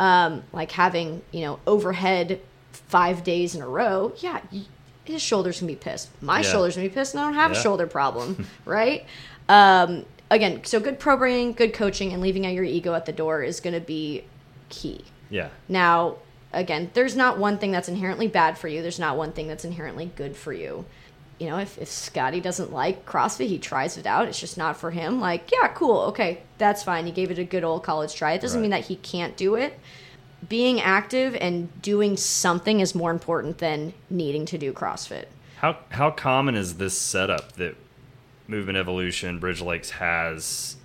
[0.00, 2.40] um, like having you know overhead
[2.72, 4.12] five days in a row.
[4.18, 4.40] Yeah.
[5.04, 6.08] his shoulders can be pissed.
[6.20, 6.50] My Yeah.
[6.50, 7.58] shoulders can be pissed, and I don't have Yeah.
[7.58, 9.04] a shoulder problem, right?
[9.48, 13.42] Um, again, so good programming, good coaching, and leaving out your ego at the door
[13.44, 14.24] is going to be
[14.68, 15.04] key.
[15.30, 16.16] yeah, Now,
[16.52, 18.82] again, there's not one thing that's inherently bad for you.
[18.82, 20.84] There's not one thing that's inherently good for you.
[21.38, 24.26] You know, if, if Scotty doesn't like CrossFit, he tries it out.
[24.26, 25.20] It's just not for him.
[25.20, 26.00] Like, yeah, cool.
[26.08, 27.04] Okay, that's fine.
[27.04, 28.32] He gave it a good old college try.
[28.32, 28.62] It doesn't Right.
[28.62, 29.78] mean that he can't do it.
[30.48, 35.26] Being active and doing something is more important than needing to do CrossFit.
[35.58, 37.76] How how common is this setup that
[38.48, 40.76] Movement Evolution Bridge Lakes has?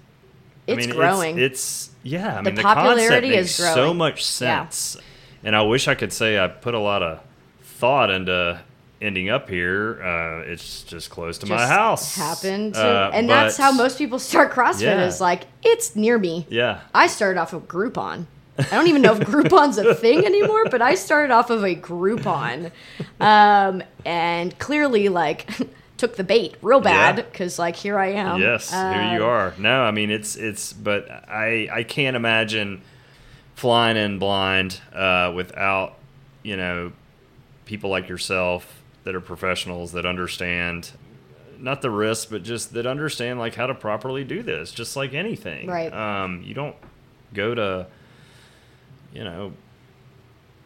[0.68, 1.38] It's growing.
[1.40, 2.34] It's, yeah.
[2.40, 3.98] I The mean, the popularity concept is makes so growing.
[3.98, 4.68] much Yeah.
[4.68, 4.98] sense,
[5.44, 7.20] and I wish I could say I put a lot of
[7.62, 8.62] thought into
[9.02, 10.02] ending up here.
[10.04, 12.16] Uh, it's just close to my house.
[12.16, 14.82] Happened to, Uh, and that's how most people start CrossFit.
[14.82, 15.06] Yeah.
[15.06, 16.46] Is like it's near me.
[16.50, 16.82] Yeah.
[16.94, 18.26] I started off of Groupon.
[18.60, 21.76] I don't even know if Groupon's a thing anymore, but I started off of a
[21.76, 22.72] Groupon,
[23.20, 25.50] um, and clearly like
[25.98, 27.24] took the bait real bad Yeah.
[27.24, 28.40] because like here I am.
[28.40, 29.54] Yes, here you Um, are.
[29.58, 32.82] No, I mean it's it's, but I I can't imagine
[33.56, 35.96] flying in blind uh, without
[36.44, 36.92] you know
[37.66, 40.92] people like yourself that are professionals that understand
[41.60, 45.14] not the risk, but just that understand like how to properly do this, just like
[45.14, 45.68] anything.
[45.68, 45.94] Right.
[45.94, 46.76] Um, you don't
[47.34, 47.88] go to
[49.14, 49.54] you know.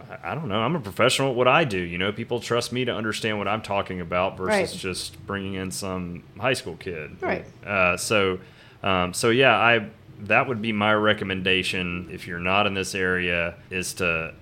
[0.09, 0.61] I- I don't know.
[0.61, 1.79] I'm a professional at what I do.
[1.79, 4.79] You know, people trust me to understand what I'm talking about versus Right.
[4.79, 7.17] just bringing in some high school kid.
[7.21, 7.43] Right.
[7.65, 8.39] Uh, so,
[8.83, 9.87] um, so yeah, I
[10.21, 14.33] that would be my recommendation if you're not in this area is to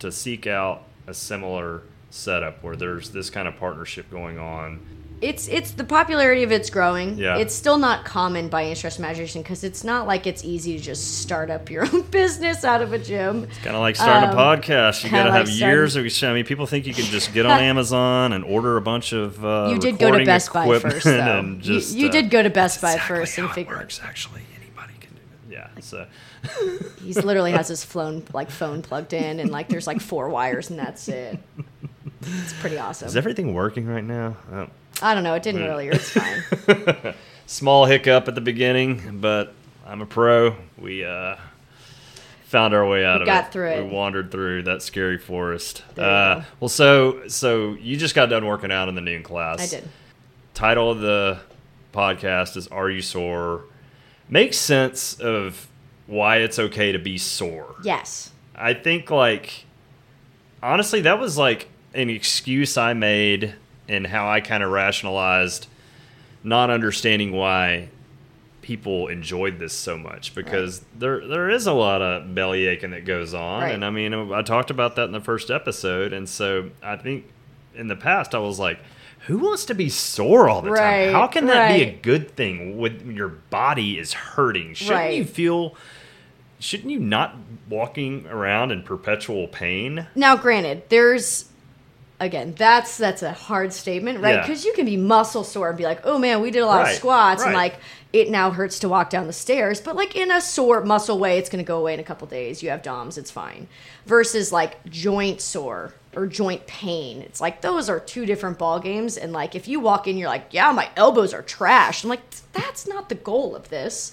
[0.00, 1.82] to seek out a similar
[2.14, 4.80] setup where there's this kind of partnership going on.
[5.20, 7.16] It's it's the popularity of it's growing.
[7.16, 7.38] Yeah.
[7.38, 10.76] It's still not common by any stretch of imagination because it's not like it's easy
[10.76, 13.44] to just start up your own business out of a gym.
[13.44, 15.02] It's kind of like starting Um, a podcast.
[15.04, 16.04] You got to have like years of.
[16.24, 19.42] I mean, people think you can just get on Amazon and order a bunch of.
[19.44, 21.38] Uh, You did go to Best Buy first, though.
[21.38, 24.00] and You- just, you uh, did go to Best Buy exactly first and figure- works.
[24.04, 25.52] Actually, anybody can do it.
[25.54, 25.68] Yeah.
[25.80, 26.06] So.
[27.02, 30.70] He's literally has his phone like phone plugged in and like there's like four wires
[30.70, 31.38] and that's it.
[32.22, 33.06] It's pretty awesome.
[33.08, 34.36] Is everything working right now?
[34.52, 34.68] Oh.
[35.02, 35.34] I don't know.
[35.34, 35.92] It didn't earlier.
[35.92, 37.14] It's fine.
[37.46, 39.52] Small hiccup at the beginning, but
[39.86, 40.56] I'm a pro.
[40.78, 41.36] We uh,
[42.44, 43.52] found our way out We of got it.
[43.52, 43.84] through it.
[43.84, 45.82] We wandered through that scary forest.
[45.98, 49.60] Uh, well, so so you just got done working out in the noon class.
[49.60, 49.88] I did.
[50.54, 51.40] Title of the
[51.92, 53.64] podcast is "Are You Sore?"
[54.30, 55.66] Makes sense of
[56.06, 57.74] why it's okay to be sore.
[57.82, 58.30] Yes.
[58.54, 59.64] I think like
[60.62, 63.54] honestly that was like an excuse I made
[63.88, 65.66] and how I kind of rationalized
[66.42, 67.88] not understanding why
[68.62, 73.04] people enjoyed this so much because there there is a lot of belly aching that
[73.04, 73.74] goes on Right.
[73.74, 77.26] and I mean I talked about that in the first episode and so I think
[77.74, 78.78] in the past I was like
[79.26, 81.14] who wants to be sore all the Right, time?
[81.14, 84.74] How can that be a good thing when your body is hurting?
[84.74, 85.16] Shouldn't Right.
[85.16, 85.74] you feel
[86.58, 87.36] shouldn't you not
[87.68, 90.06] walking around in perpetual pain?
[90.14, 91.50] Now, granted, there's
[92.24, 94.36] again that's that's a hard statement, right?
[94.36, 94.40] Yeah.
[94.42, 96.82] Because you can be muscle sore and be like, oh man, we did a lot
[96.82, 97.76] Right, of squats and like
[98.12, 101.38] it now hurts to walk down the stairs, but like in a sore muscle way,
[101.38, 102.62] it's gonna go away in a couple days.
[102.62, 103.66] You have DOMS, it's fine.
[104.06, 107.22] Versus like joint sore or joint pain.
[107.22, 109.16] It's like those are two different ball games.
[109.16, 112.04] And like if you walk in, you're like, yeah, my elbows are trash.
[112.04, 112.22] I'm like,
[112.52, 114.12] that's not the goal of this.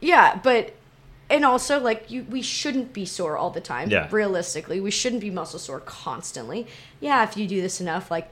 [0.00, 0.74] Yeah, but
[1.30, 4.08] and also like you we shouldn't be sore all the time Yeah.
[4.10, 4.80] realistically.
[4.80, 6.66] We shouldn't be muscle sore constantly.
[7.00, 8.28] Yeah if you do this enough like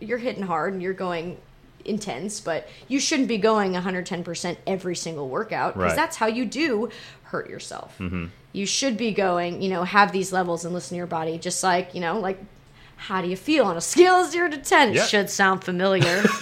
[0.00, 1.38] you're hitting hard and you're going
[1.84, 5.96] intense but you shouldn't be going 110% every single workout because Right.
[5.96, 6.90] that's how you do
[7.24, 7.96] hurt yourself.
[7.98, 8.26] Mm-hmm.
[8.52, 11.62] You should be going you know have these levels and listen to your body just
[11.62, 12.38] like you know like
[12.96, 15.02] how do you feel on a scale of 0 to 10 Yeah.
[15.04, 16.24] it should sound familiar.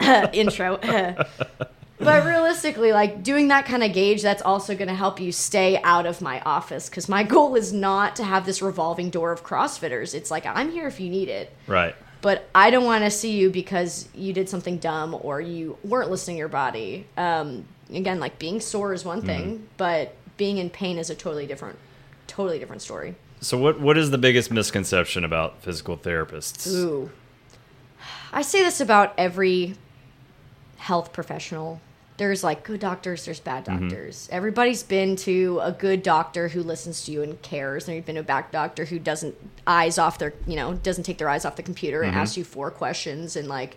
[0.32, 0.78] Intro
[2.04, 5.80] but realistically like doing that kind of gauge that's also going to help you stay
[5.82, 9.42] out of my office because my goal is not to have this revolving door of
[9.44, 11.94] crossfitters it's like i'm here if you need it Right.
[12.20, 16.10] but i don't want to see you because you did something dumb or you weren't
[16.10, 20.70] listening to your body um, again like being sore is one thing but being in
[20.70, 21.78] pain is a totally different
[22.26, 26.66] totally different story So what what is the biggest misconception about physical therapists?
[26.72, 27.10] Ooh.
[28.32, 29.74] I say this about every
[30.78, 31.80] health professional.
[32.18, 34.28] There's like good doctors, there's bad doctors.
[34.30, 38.16] Everybody's been to a good doctor who listens to you and cares, and you've been
[38.16, 39.34] to a bad doctor who doesn't
[39.66, 42.44] eyes off their, you know, doesn't take their eyes off the computer and asks you
[42.44, 43.76] four questions and like,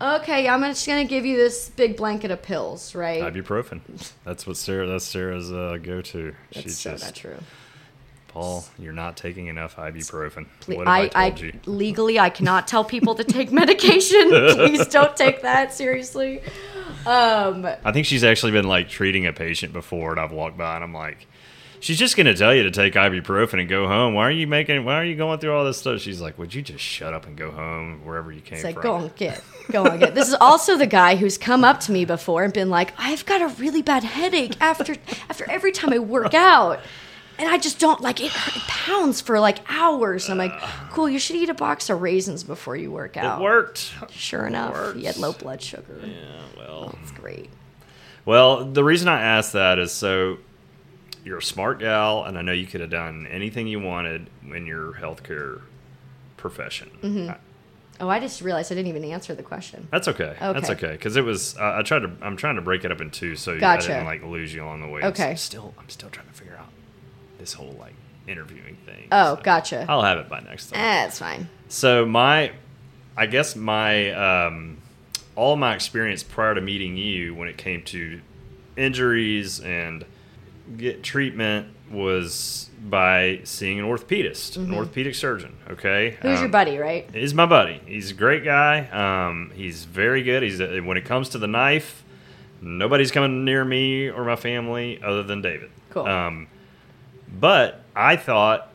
[0.00, 3.22] okay, I'm just gonna give you this big blanket of pills, right?
[3.22, 3.80] Ibuprofen.
[4.24, 4.86] That's what Sara.
[4.86, 6.34] That's Sara's uh, go-to.
[6.52, 7.38] That's She's so just not true.
[8.28, 8.64] Paul.
[8.78, 10.46] You're not taking enough ibuprofen.
[10.60, 11.52] Ple- What have I, I, told you?
[11.64, 14.28] legally I cannot tell people to take medication.
[14.30, 16.42] Please don't take that seriously.
[17.06, 20.74] Um, I think she's actually been like treating a patient before, and I've walked by
[20.74, 21.26] and I'm like,
[21.80, 24.14] she's just gonna tell you to take ibuprofen and go home.
[24.14, 24.84] Why are you making?
[24.84, 26.00] Why are you going through all this stuff?
[26.00, 28.74] She's like, would you just shut up and go home wherever you came It's like,
[28.74, 28.82] from?
[28.82, 30.14] go on, get, go on, get.
[30.14, 33.24] This is also the guy who's come up to me before and been like, I've
[33.26, 34.96] got a really bad headache after
[35.28, 36.80] after every time I work out.
[37.38, 40.30] And I just don't like it, it pounds for like hours.
[40.30, 40.52] I'm like,
[40.90, 43.40] cool, you should eat a box of raisins before you work out.
[43.40, 43.92] It worked.
[44.10, 46.00] Sure enough, he had low blood sugar.
[46.02, 46.96] Yeah, well.
[47.02, 47.50] It's great.
[48.24, 50.38] Well, the reason I asked that is so
[51.24, 54.66] you're a smart gal, and I know you could have done anything you wanted in
[54.66, 55.60] your healthcare
[56.36, 56.90] profession.
[57.02, 57.30] Mm-hmm.
[57.30, 57.36] I-
[57.98, 59.88] Oh, I just realized I didn't even answer the question.
[59.90, 60.36] that's okay.
[60.38, 60.86] That's Okay.
[60.88, 61.56] okay because it was.
[61.56, 62.10] Uh, I tried to.
[62.20, 63.86] I'm trying to break it up in two, so Gotcha.
[63.90, 65.00] I didn't like lose you along the way.
[65.00, 65.34] I'm Okay.
[65.36, 66.55] still, I'm still trying to figure out
[67.46, 67.94] this whole like
[68.26, 69.06] interviewing thing.
[69.12, 69.86] Oh, so gotcha.
[69.88, 70.80] I'll have it by next time.
[70.80, 71.48] Eh, it's fine.
[71.68, 72.50] So my,
[73.16, 74.78] I guess my, um,
[75.36, 78.20] all my experience prior to meeting you when it came to
[78.76, 80.04] injuries and
[80.76, 85.56] get treatment was by seeing an orthopedist, an orthopedic surgeon.
[85.70, 86.26] Okay, Mm-hmm.
[86.28, 87.08] Who's your Um, buddy, right?
[87.12, 87.80] He's my buddy.
[87.86, 88.86] He's a great guy.
[89.28, 90.42] Um, he's very good.
[90.42, 92.02] He's uh, when it comes to the knife,
[92.60, 95.70] nobody's coming near me or my family other than David.
[95.90, 96.06] Cool.
[96.06, 96.48] Um,
[97.28, 98.72] but I thought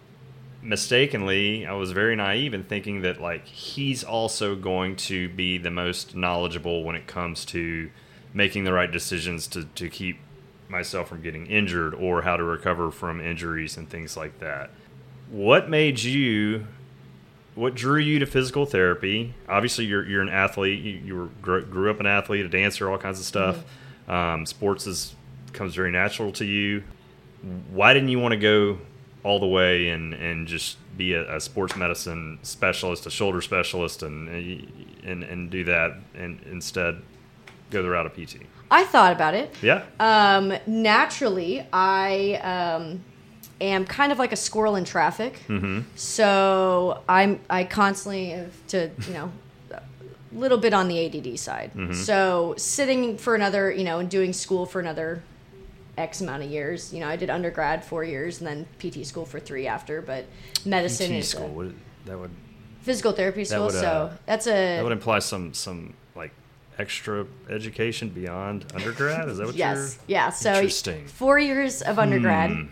[0.62, 5.72] mistakenly, I was very naive in thinking that like he's also going to be the
[5.72, 7.90] most knowledgeable when it comes to
[8.34, 10.20] making the right decisions to, to keep
[10.70, 14.70] myself from getting injured or how to recover from injuries and things like that.
[15.30, 16.68] What made you
[17.54, 19.34] what drew you to physical therapy?
[19.50, 20.82] Obviously, you're you're an athlete.
[20.82, 23.64] You, you were grew, grew up an athlete, a dancer, all kinds of stuff.
[24.08, 25.16] Um, sports is
[25.54, 26.84] comes very natural to you.
[27.72, 28.78] Why didn't you want to go
[29.24, 34.04] all the way and and just be a, a sports medicine specialist, a shoulder specialist,
[34.04, 34.28] and
[35.04, 37.02] and and do that, and instead
[37.70, 38.42] go the route of PT?
[38.70, 39.54] I thought about it.
[39.62, 39.84] Yeah.
[40.00, 43.04] Um, naturally, I um,
[43.60, 45.42] am kind of like a squirrel in traffic.
[45.48, 45.82] Mm-hmm.
[45.96, 49.32] So I'm I constantly have to you know
[49.72, 49.82] a
[50.32, 51.72] little bit on the ADD side.
[51.76, 51.94] Mm-hmm.
[51.94, 55.24] So sitting for another you know and doing school for another
[56.02, 56.94] X amount of years.
[56.94, 60.02] You know, I did undergrad four years and then PT school for three after.
[60.02, 60.26] But
[60.66, 61.46] medicine PT is school.
[61.46, 61.68] a What,
[62.06, 62.32] that would
[62.82, 63.68] physical therapy school.
[63.68, 66.32] would, uh, so that's a that would imply some some like
[66.80, 69.30] extra education beyond undergrad.
[69.30, 69.78] Is that what yes,
[70.08, 70.18] you're?
[70.18, 70.30] yeah.
[70.32, 71.08] So Interesting.
[71.08, 72.50] four years of undergrad.
[72.52, 72.64] Hmm.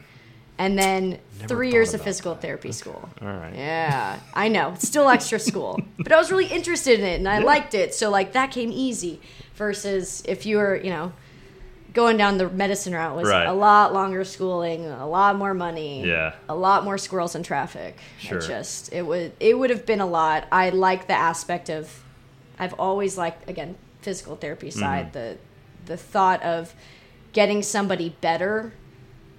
[0.57, 2.41] And then Never three years of physical that.
[2.41, 3.07] therapy school.
[3.21, 3.53] All right.
[3.55, 4.73] Yeah, I know.
[4.73, 5.79] It's still extra school.
[5.97, 7.45] but I was really interested in it and I Yeah.
[7.45, 7.95] liked it.
[7.95, 9.21] So, like, that came easy
[9.55, 11.13] versus if you were, you know,
[11.93, 13.45] going down the medicine route was Right.
[13.47, 16.33] a lot longer schooling, a lot more money, Yeah.
[16.47, 17.97] a lot more squirrels in traffic.
[18.19, 18.37] Sure.
[18.37, 20.45] It just, it would, it would have been a lot.
[20.51, 22.03] I like the aspect of,
[22.59, 24.79] I've always liked, again, physical therapy Mm-hmm.
[24.79, 25.37] side, the,
[25.85, 26.73] the thought of
[27.33, 28.71] getting somebody better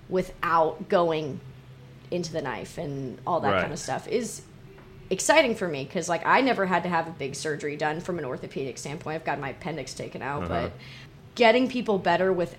[0.08, 1.40] without going
[2.10, 3.60] into the knife and all that Right.
[3.60, 4.42] kind of stuff is
[5.10, 8.18] exciting for me because like I never had to have a big surgery done from
[8.18, 9.16] an orthopedic standpoint.
[9.16, 10.62] I've got my appendix taken out, Uh-huh.
[10.68, 10.72] but
[11.40, 12.54] getting people better with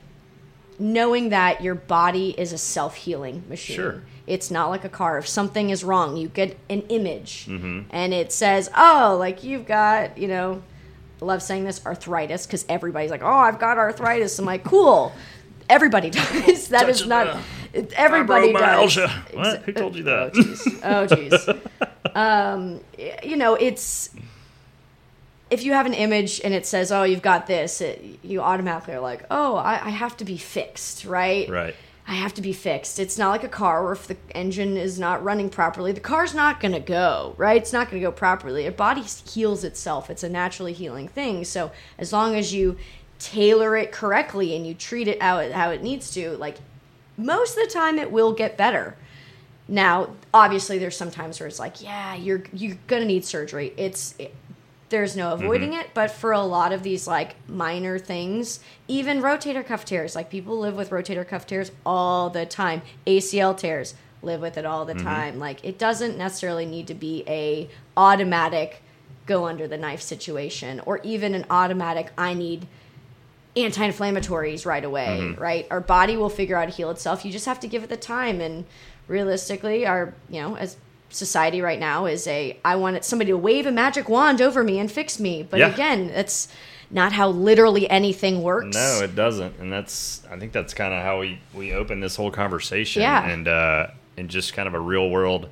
[0.79, 3.75] knowing that your body is a self-healing machine.
[3.75, 4.01] Sure.
[4.25, 5.19] It's not like a car.
[5.19, 7.81] If something is wrong, you get an image Mm-hmm.
[7.91, 10.63] and it says, "Oh, like you've got, you know,
[11.21, 15.11] I love saying this arthritis because everybody's like, "Oh, I've got arthritis." I'm like, "Cool."
[15.69, 16.69] Everybody does.
[16.69, 17.37] That is Touching not.
[17.95, 18.97] Everybody does.
[19.33, 19.61] What?
[19.61, 20.31] Who told you that?
[20.33, 20.79] Oh jeez.
[20.83, 22.15] Oh jeez.
[22.15, 22.81] um,
[23.23, 24.09] you know, it's
[25.51, 28.95] if you have an image and it says, "Oh, you've got this," it, you automatically
[28.95, 31.47] are like, "Oh, I, I have to be fixed," right?
[31.49, 31.75] Right.
[32.07, 32.99] I have to be fixed.
[32.99, 36.33] It's not like a car where if the engine is not running properly, the car's
[36.33, 37.61] not going to go, right?
[37.61, 38.63] It's not going to go properly.
[38.63, 40.09] Your body heals itself.
[40.09, 41.45] It's a naturally healing thing.
[41.45, 42.77] So as long as you
[43.19, 46.57] tailor it correctly and you treat it how it, how it needs to, like
[47.17, 48.97] most of the time it will get better.
[49.67, 53.73] Now, obviously there's some times where it's like, yeah, you're you're going to need surgery.
[53.77, 54.35] It's it,
[54.91, 55.43] there's no mm-hmm.
[55.43, 60.15] avoiding it but for a lot of these like minor things even rotator cuff tears
[60.15, 62.81] like people live with rotator cuff tears all the time.
[63.07, 65.03] Acl tears live with it all the mm-hmm.
[65.03, 65.39] time.
[65.39, 68.81] Like it doesn't necessarily need to be a automatic
[69.25, 72.67] go under the knife situation or even an automatic i need
[73.55, 75.41] anti-inflammatories right away mm-hmm.
[75.41, 75.67] right?
[75.69, 77.25] Our body will figure out to heal itself.
[77.25, 78.65] You just have to give it the time and
[79.07, 80.77] realistically our you know as
[81.11, 84.79] society right now is a i want somebody to wave a magic wand over me
[84.79, 85.73] and fix me but Yeah.
[85.73, 86.47] again that's
[86.89, 91.01] not how literally anything works No, it doesn't, and that's I think that's kind of
[91.03, 93.01] how we we open this whole conversation.
[93.01, 93.25] Yeah.
[93.25, 93.87] and uh,
[94.17, 95.47] and just kind of a real world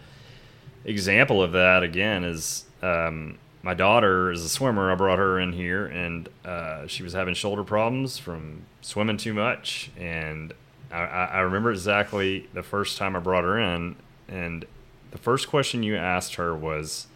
[0.85, 4.91] example of that again is um, my daughter is a swimmer.
[4.91, 9.33] I brought her in here, and uh, she was having shoulder problems from swimming too
[9.33, 10.53] much, and
[10.91, 13.95] I, I I remember exactly the first time I brought her in,
[14.27, 14.65] and
[15.11, 17.07] the first question you asked her was,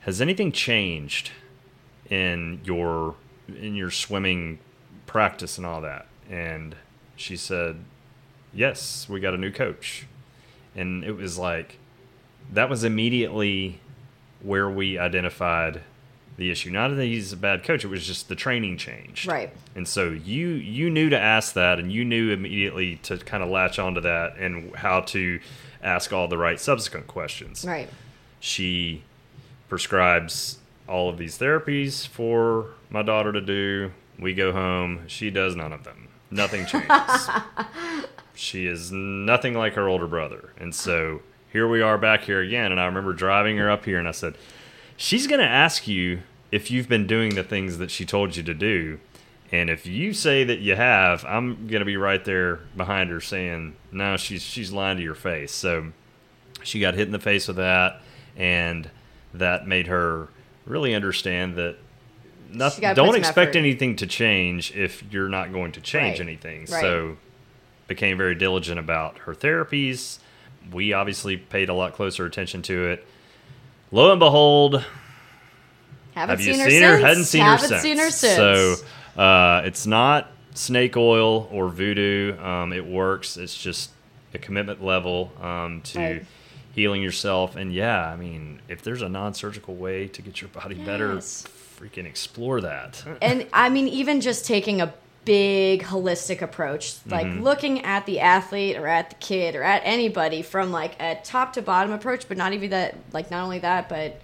[0.00, 1.30] "Has anything changed
[2.10, 3.16] in your
[3.48, 4.58] in your swimming
[5.06, 6.76] practice and all that?" And
[7.16, 7.76] she said,
[8.52, 10.06] "Yes, we got a new coach,"
[10.74, 11.76] and it was like
[12.52, 13.80] that was immediately
[14.40, 15.82] where we identified
[16.36, 16.70] the issue.
[16.70, 19.50] Not that he's a bad coach; it was just the training changed, Right.
[19.74, 23.48] and so you you knew to ask that, and you knew immediately to kind of
[23.50, 25.40] latch onto that and how to
[25.82, 27.64] ask all the right subsequent questions.
[27.66, 27.88] Right.
[28.40, 29.02] She
[29.68, 30.58] prescribes
[30.88, 33.92] all of these therapies for my daughter to do.
[34.18, 35.02] We go home.
[35.06, 36.08] She does none of them.
[36.30, 37.28] Nothing changes.
[38.34, 41.22] she is nothing like her older brother, and so
[41.52, 42.70] here we are back here again.
[42.72, 44.34] And I remember driving her up here, and I said,
[44.96, 46.20] "She's going to ask you
[46.52, 48.98] if you've been doing the things that she told you to do."
[49.50, 53.76] And if you say that you have, I'm gonna be right there behind her saying,
[53.90, 55.92] "No, she's she's lying to your face." So
[56.62, 58.00] she got hit in the face with that,
[58.36, 58.90] and
[59.32, 60.28] that made her
[60.66, 61.76] really understand that
[62.52, 62.92] nothing.
[62.94, 63.58] Don't expect effort.
[63.58, 66.28] anything to change if you're not going to change Right.
[66.28, 66.60] anything.
[66.60, 66.80] Right.
[66.82, 67.16] So
[67.86, 70.18] became very diligent about her therapies.
[70.70, 73.06] We obviously paid a lot closer attention to it.
[73.90, 74.84] Lo and behold,
[76.14, 76.88] Haven't have you seen, her, seen her?
[76.96, 77.02] since.
[77.02, 77.82] Hadn't seen Haven't her since.
[77.82, 78.36] seen her since.
[78.36, 78.74] So
[79.18, 82.38] uh, it's not snake oil or voodoo.
[82.38, 83.36] Um, it works.
[83.36, 83.90] It's just
[84.34, 86.26] a commitment level um, to Right.
[86.74, 87.56] healing yourself.
[87.56, 91.44] And yeah, I mean, if there's a non-surgical way to get your body better, Yes.
[91.80, 93.04] freaking explore that.
[93.22, 94.92] and I mean, even just taking a
[95.24, 97.42] big holistic approach, like Mm-hmm.
[97.42, 101.52] looking at the athlete or at the kid or at anybody from like a top
[101.54, 104.20] to bottom approach, but not even that, like not only that, but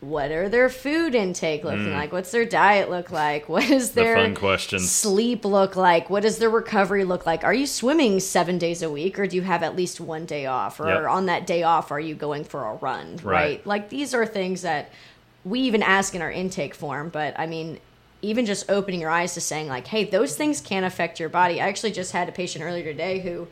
[0.00, 2.10] what are their food intake looking like?
[2.10, 3.48] What's their diet look like?
[3.48, 3.94] What is Mm.
[3.94, 4.90] The their fun questions.
[4.90, 6.08] sleep look like?
[6.08, 7.44] What does their recovery look like?
[7.44, 10.46] Are you swimming seven days a week or do you have at least one day
[10.46, 10.80] off?
[10.80, 11.08] Or Yep.
[11.10, 13.16] on that day off, are you going for a run?
[13.22, 13.22] Right.
[13.34, 13.66] right?
[13.66, 14.90] Like these are things that
[15.44, 17.78] we even ask in our intake form, but I mean,
[18.22, 21.60] even just opening your eyes to saying like, hey, those things can affect your body.
[21.60, 23.48] I actually just had a patient earlier today who,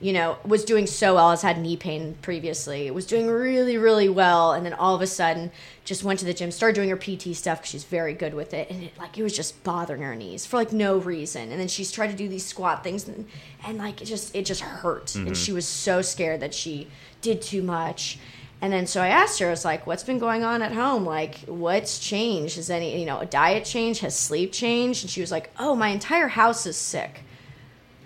[0.00, 4.08] you know, was doing so well, has had knee pain previously, was doing really, really
[4.08, 5.50] well, and then all of a sudden
[5.84, 8.54] just went to the gym, started doing her PT stuff because she's very good with
[8.54, 11.50] it, and it like it was just bothering her knees for like no reason.
[11.50, 13.26] And then she's tried to do these squat things, and,
[13.66, 15.34] and like it just it just hurt, and mm-hmm.
[15.34, 16.88] she was so scared that she
[17.20, 18.18] did too much.
[18.62, 21.04] And then so I asked her, I was like, what's been going on at home?
[21.06, 22.56] Like, what's changed?
[22.56, 24.00] Has any, you know, a diet change?
[24.00, 25.02] Has sleep changed?
[25.02, 27.22] And she was like, oh, my entire house is sick.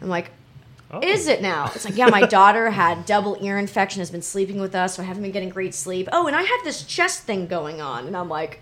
[0.01, 0.30] I'm like,
[0.91, 1.01] Oh.
[1.03, 1.70] is it now?
[1.74, 5.03] It's like, yeah, my daughter had double ear infection, has been sleeping with us, so
[5.03, 6.09] I haven't been getting great sleep.
[6.12, 8.07] Oh, and I have this chest thing going on.
[8.07, 8.61] And I'm like,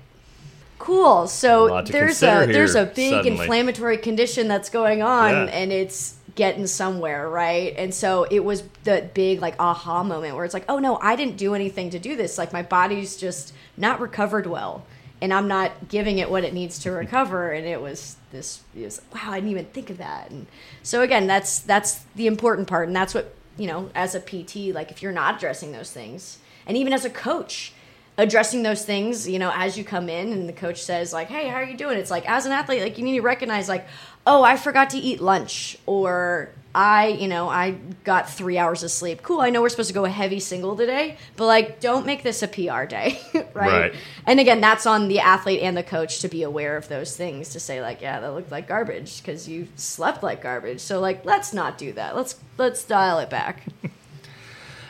[0.78, 1.26] cool.
[1.28, 3.30] So to there's a there's a big suddenly.
[3.40, 5.44] inflammatory condition that's going on Yeah.
[5.52, 7.74] and it's getting somewhere, right?
[7.76, 11.14] And so it was the big like aha moment where it's like, oh no, I
[11.16, 12.38] didn't do anything to do this.
[12.38, 14.84] Like my body's just not recovered well.
[15.20, 17.52] And I'm not giving it what it needs to recover.
[17.52, 20.30] And it was this is wow, I didn't even think of that.
[20.30, 20.46] And
[20.82, 22.88] so again, that's that's the important part.
[22.88, 26.38] And that's what, you know, as a PT, like if you're not addressing those things,
[26.66, 27.72] and even as a coach,
[28.18, 31.48] addressing those things you know as you come in and the coach says like hey
[31.48, 33.86] how are you doing it's like as an athlete like you need to recognize like
[34.26, 37.70] oh i forgot to eat lunch or i you know i
[38.04, 40.76] got three hours of sleep cool i know we're supposed to go a heavy single
[40.76, 43.18] today but like don't make this a pr day
[43.54, 43.92] right?
[43.92, 43.94] Right.
[44.26, 47.50] and again that's on the athlete and the coach to be aware of those things
[47.50, 51.24] to say like yeah that looked like garbage because you slept like garbage so like
[51.24, 53.64] let's not do that let's let's dial it back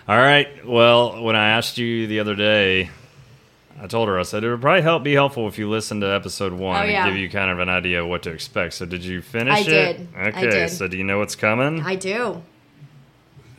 [0.08, 0.66] All right.
[0.66, 2.90] Well, when I asked you the other day,
[3.80, 6.08] I told her I said it would probably help be helpful if you listen to
[6.12, 8.74] episode one Oh, and give you kind of an idea of what to expect.
[8.74, 9.64] So did you finish I it?
[9.98, 10.08] did.
[10.16, 10.50] Okay.
[10.50, 10.70] did.
[10.70, 11.82] So do you know what's coming?
[11.82, 12.42] i do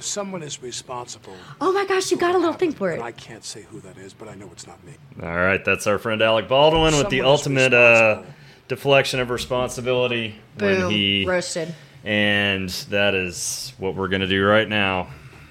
[0.04, 1.36] Someone is responsible.
[1.62, 3.98] oh my gosh you got a little thing for it I can't say who that
[3.98, 4.94] is, but I know it's not me.
[5.22, 5.64] All right.
[5.64, 8.24] That's our friend Alec Baldwin with the ultimate uh,
[8.68, 11.74] deflection of responsibility when he roasted
[12.04, 15.08] and that is what we're gonna do right now.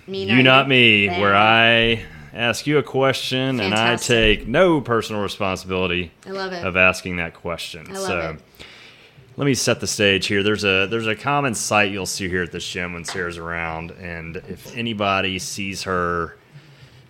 [0.06, 0.70] Me, you not you.
[0.70, 6.52] me, where I ask you a question and I take no personal responsibility I love
[6.52, 6.64] it.
[6.64, 7.86] of asking that question.
[7.88, 8.66] I love so it.
[9.36, 10.42] Let me set the stage here.
[10.42, 13.92] There's a there's a common sight you'll see here at this gym when Sara's around,
[13.92, 16.36] and if anybody sees her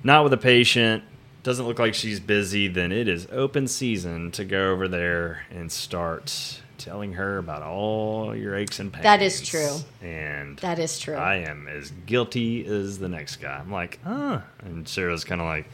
[0.04, 1.02] not with a patient,
[1.42, 5.70] doesn't look like she's busy, then it is open season to go over there and
[5.70, 9.02] start telling her about all your aches and pains.
[9.04, 9.76] That is true.
[10.00, 11.14] And That is true.
[11.14, 13.58] I am as guilty as the next guy.
[13.58, 14.40] I'm like, huh.
[14.60, 15.66] And Sara's kind of like,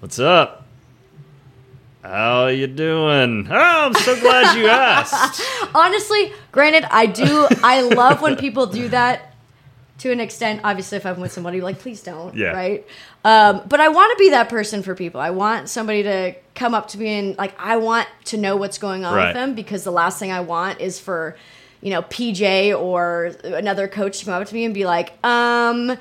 [0.00, 0.63] what's up?
[2.04, 3.48] How are you doing?
[3.50, 5.40] Oh, I'm so glad you asked.
[5.74, 7.48] Honestly, granted, I do.
[7.62, 9.32] I love when people do that
[10.00, 10.60] to an extent.
[10.64, 12.34] Obviously, if I'm with somebody, like, please don't.
[12.36, 12.48] Yeah.
[12.48, 12.86] Right.
[13.24, 15.18] Um, but I want to be that person for people.
[15.18, 18.76] I want somebody to come up to me and like, I want to know what's
[18.76, 19.28] going on Right.
[19.28, 21.36] with them because the last thing I want is for,
[21.80, 25.96] you know, PJ or another coach to come up to me and be like, um,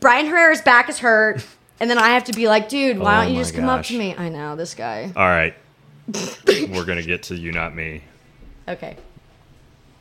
[0.00, 1.44] Brian Herrera's back is hurt.
[1.80, 3.68] And then I have to be like, dude, why Oh don't you my just come
[3.68, 3.88] up gosh.
[3.88, 4.14] to me?
[4.16, 5.12] I know this guy.
[5.14, 5.54] All right.
[6.46, 8.02] We're going to get to you, not me.
[8.66, 8.96] Okay.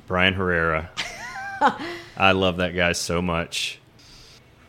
[0.07, 0.89] Brian Herrera.
[2.17, 3.79] I love that guy so much.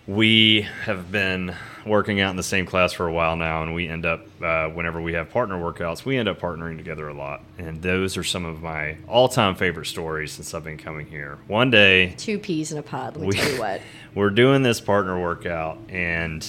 [0.07, 1.55] We have been
[1.87, 4.69] working out in the same class for a while now, and we end up, uh,
[4.69, 7.43] whenever we have partner workouts, we end up partnering together a lot.
[7.59, 11.39] And those are some of my all time favorite stories since I've been coming here.
[11.47, 13.17] One day, Two peas in a pod.
[13.17, 13.81] Let me we, tell you what.
[14.15, 16.47] we're doing this partner workout and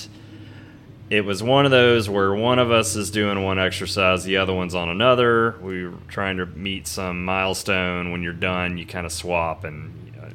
[1.09, 4.53] it was one of those where one of us is doing one exercise the other
[4.53, 5.55] one's on another.
[5.61, 8.11] We were trying to meet some milestone.
[8.11, 10.29] When you're done you kind of swap and uh,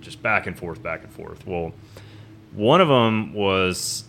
[0.00, 1.46] just back and forth back and forth.
[1.46, 1.72] Well
[2.52, 4.04] one of them was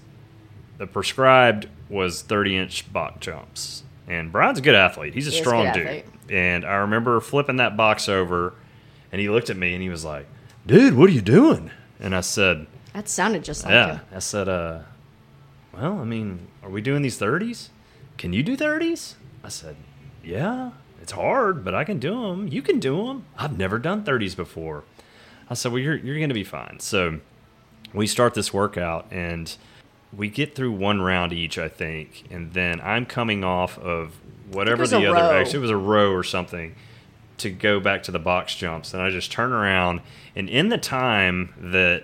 [0.77, 3.83] the prescribed was 30 inch box jumps.
[4.07, 5.13] And brian's a good athlete.
[5.13, 5.85] He's a He is a strong dude.
[5.87, 6.05] athlete.
[6.29, 8.53] and i remember flipping that box over
[9.11, 10.27] and he looked at me and he was like
[10.67, 11.71] dude what are you doing?
[12.01, 13.91] And i said That sounded just like yeah.
[13.97, 13.99] him.
[14.15, 14.79] i said uh
[15.79, 17.69] well i mean are we doing these 30s
[18.17, 19.75] can you do 30s i said
[20.23, 20.71] yeah
[21.01, 24.35] it's hard but i can do them you can do them i've never done 30s
[24.35, 24.83] before.
[25.49, 26.79] I said well you're, you're going to be fine.
[26.79, 27.21] So
[27.93, 29.55] we start this workout and
[30.15, 34.15] we get through one round each i think and then i'm coming off of
[34.51, 35.41] whatever the other row.
[35.41, 36.75] it was a row or something
[37.37, 38.93] to go back to the box jumps.
[38.93, 40.01] And i just turn around
[40.35, 42.03] and in the time that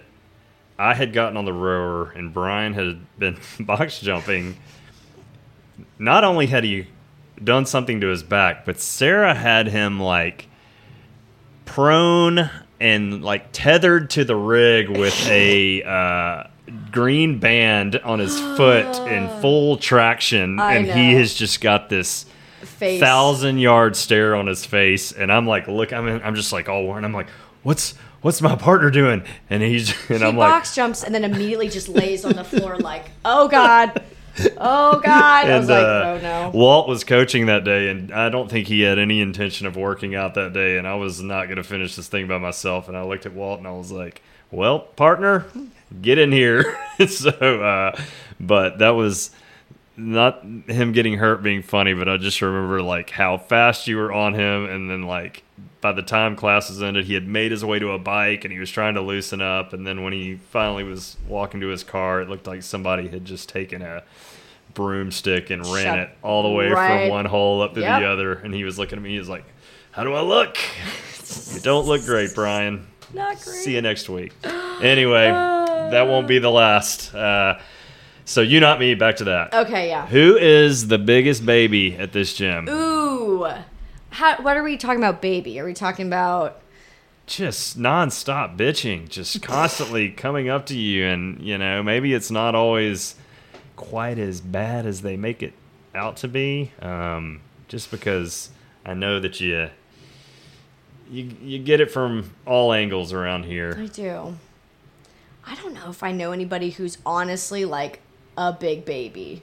[0.78, 4.57] i had gotten on the rower and brian had been box jumping
[5.99, 6.88] not only had he
[7.43, 10.47] done something to his back but sara had him like
[11.65, 12.49] prone
[12.80, 16.43] and like tethered to the rig with a uh,
[16.91, 22.26] green band on his foot in full traction, I and he has just got this
[22.61, 22.99] Face.
[22.99, 26.84] thousand yard stare on his face, and I'm like, look, I'm I'm just like all
[26.84, 27.05] worn.
[27.05, 27.30] I'm like,
[27.63, 27.95] what's
[28.26, 29.21] what's my partner doing?
[29.51, 32.43] And he's and He I'm like, box jumps and then immediately just lays on the
[32.43, 34.01] floor like, oh god,
[34.57, 35.47] oh god.
[35.47, 36.51] I was like, uh, oh no.
[36.51, 40.15] Walt was coaching that day, and I don't think he had any intention of working
[40.15, 40.80] out that day.
[40.80, 42.88] And I was not going to finish this thing by myself.
[42.88, 45.45] And I looked at Walt, and I was like, "Well, partner,
[46.01, 48.01] get in here." so, uh,
[48.39, 49.30] but that was
[49.98, 54.12] not him getting hurt being funny, but I just remember like how fast you were
[54.12, 55.43] on him, and then like
[55.82, 58.60] by the time classes ended, he had made his way to a bike and he
[58.60, 62.22] was trying to loosen up, and then when he finally was walking to his car,
[62.22, 64.04] it looked like somebody had just taken a
[64.74, 67.04] broomstick and ran Shut- it all the way right.
[67.04, 68.02] from one hole up to Yep.
[68.02, 69.46] the other, and he was looking at me, he was like,
[69.91, 70.58] "How do I look?"
[71.54, 72.88] you don't look great, Brian.
[73.14, 73.56] Not great.
[73.64, 74.34] See you next week.
[74.82, 77.16] Anyway, that won't be the last.
[77.16, 77.58] Uh,
[78.26, 78.95] so you, not me.
[78.95, 79.53] Back to that.
[79.53, 80.07] Okay, yeah.
[80.07, 82.67] Who is the biggest baby at this gym?
[82.67, 83.47] Ooh.
[84.09, 85.59] How, what are we talking about, baby?
[85.59, 86.61] Are we talking about
[87.28, 92.55] Just nonstop bitching, just constantly coming up to you, and you know maybe it's not
[92.55, 93.15] always
[93.76, 95.53] quite as bad as they make it
[95.93, 96.71] out to be.
[96.82, 98.49] Um, just because
[98.86, 99.69] I know that you
[101.09, 103.76] you you get it from all angles around here.
[103.78, 104.38] I do.
[105.45, 107.99] I don't know if I know anybody who's honestly like
[108.38, 109.41] a big baby.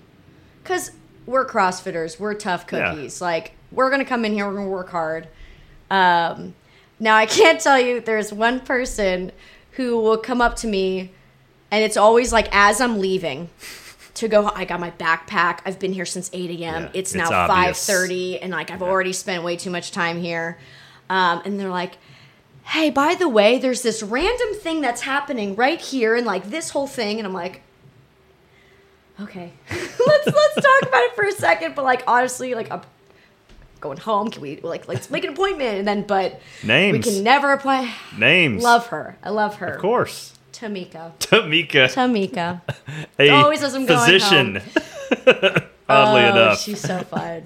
[0.64, 0.90] Cuz
[1.26, 2.90] we're CrossFitters, we're tough Yeah.
[2.92, 3.20] cookies.
[3.20, 5.28] Like we're going to come in here, we're going to work hard.
[5.90, 6.54] Um
[7.00, 9.32] now I can't tell you there's one person
[9.72, 11.10] who will come up to me
[11.70, 13.48] and it's always like as I'm leaving
[14.14, 15.60] to go I got my backpack.
[15.64, 16.58] I've been here since 8 a.m.
[16.82, 17.88] Yeah, it's it's now obvious.
[17.88, 20.58] 5:30 and like I've already spent way too much time here.
[21.10, 21.98] Um, and they're like,
[22.64, 26.70] hey, by the way, there's this random thing that's happening right here and like this
[26.70, 27.18] whole thing.
[27.18, 27.62] And I'm like,
[29.22, 31.74] okay, let's let's talk about it for a second.
[31.74, 32.82] But like honestly, like I'm
[33.80, 34.30] going home.
[34.30, 35.78] Can we like let's make an appointment?
[35.78, 37.06] And then but Names.
[37.06, 37.94] we can never apply.
[38.16, 38.62] Names.
[38.62, 39.16] Love her.
[39.22, 39.74] I love her.
[39.74, 40.32] Of course.
[40.52, 41.12] Tamika.
[41.18, 42.60] Tamika, Tamika.
[43.18, 44.62] a always as I'm going physician.
[45.88, 47.42] Oddly oh, enough, she's so fun.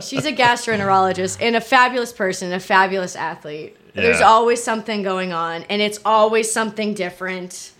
[0.00, 3.76] she's a gastroenterologist and a fabulous person, a fabulous athlete.
[3.94, 7.72] There's always something going on, and it's always something different,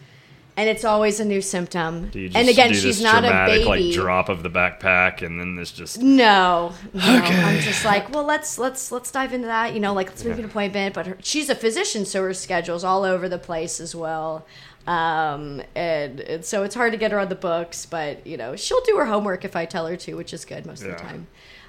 [0.61, 2.11] and it's always a new symptom.
[2.11, 3.65] Do you just and again, she's not a dramatic, baby.
[3.65, 7.01] like drop of the backpack, and then this just No, no.
[7.03, 9.73] I'm just like, well, let's let's let's dive into that.
[9.73, 10.95] You know, like let's make an appointment.
[10.95, 14.45] But her, she's a physician, so her schedule's all over the place as well.
[14.87, 18.55] Um, and, and so it's hard to get her on the books, but you know,
[18.55, 20.97] she'll do her homework if I tell her to, which is good most of the
[20.97, 21.27] time.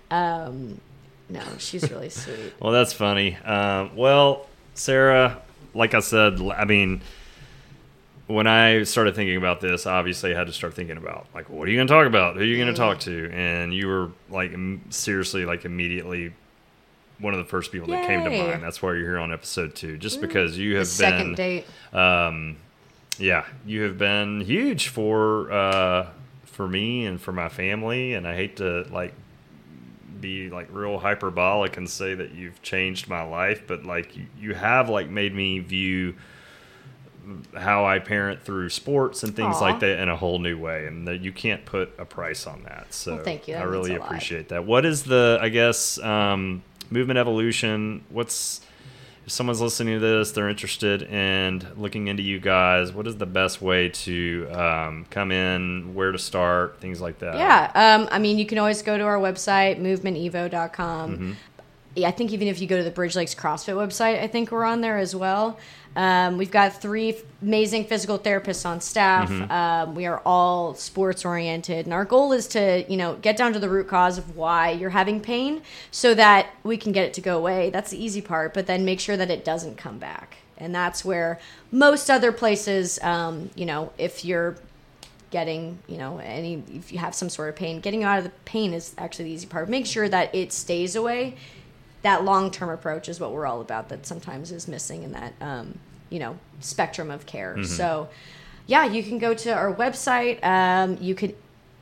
[0.09, 0.81] Um,
[1.29, 2.53] no, she's really sweet.
[2.59, 3.37] Well, that's funny.
[3.37, 5.41] Um, well, Sara,
[5.73, 7.01] like I said, I mean,
[8.31, 11.67] when I started thinking about this, obviously I had to start thinking about like, what
[11.67, 12.35] are you going to talk about?
[12.35, 13.29] Who are you going to talk to?
[13.31, 14.51] And you were like,
[14.89, 16.33] seriously, like immediately
[17.19, 18.63] one of the first people that came to mind.
[18.63, 21.63] That's why you're here on episode two, just because you The have second been,
[21.93, 21.95] date.
[21.95, 22.57] um,
[23.19, 26.07] yeah, you have been huge for uh,
[26.45, 28.13] for me and for my family.
[28.15, 29.13] And I hate to like
[30.19, 34.53] be like real hyperbolic and say that you've changed my life, but like you, you
[34.55, 36.15] have like made me view
[37.57, 39.61] how I parent through sports and things Aw.
[39.61, 42.63] like that in a whole new way, and that you can't put a price on
[42.63, 42.93] that.
[42.93, 43.55] So Well, thank you.
[43.55, 44.05] That I really lot.
[44.07, 44.65] appreciate that.
[44.65, 48.03] What is the I guess um, movement evolution?
[48.09, 48.61] What's
[49.25, 52.91] if someone's listening to this, they're interested in looking into you guys.
[52.91, 55.93] What is the best way to um, come in?
[55.93, 56.79] Where to start?
[56.79, 57.35] Things like that.
[57.37, 61.11] Yeah, um, I mean, you can always go to our website, movementevo.com.
[61.11, 61.27] Mm-hmm.
[61.29, 61.35] Yeah,
[61.97, 64.63] I think even if you go to the Bridge Lakes CrossFit website, I think we're
[64.63, 65.59] on there as well.
[65.95, 69.29] Um, we've got three f- amazing physical therapists on staff.
[69.29, 69.51] Mm-hmm.
[69.51, 73.51] Um, we are all sports oriented, and our goal is to, you know, get down
[73.53, 75.61] to the root cause of why you're having pain,
[75.91, 77.69] so that we can get it to go away.
[77.71, 81.03] That's the easy part, but then make sure that it doesn't come back, and that's
[81.03, 81.39] where
[81.71, 84.55] most other places, um, you know, if you're
[85.29, 88.29] getting you know any if you have some sort of pain getting out of the
[88.43, 91.37] pain is actually the easy part make sure that it stays away
[92.03, 95.77] that long-term approach is what we're all about that sometimes is missing in that um,
[96.09, 98.09] you know spectrum of care so
[98.67, 101.35] yeah you can go to our website um, you could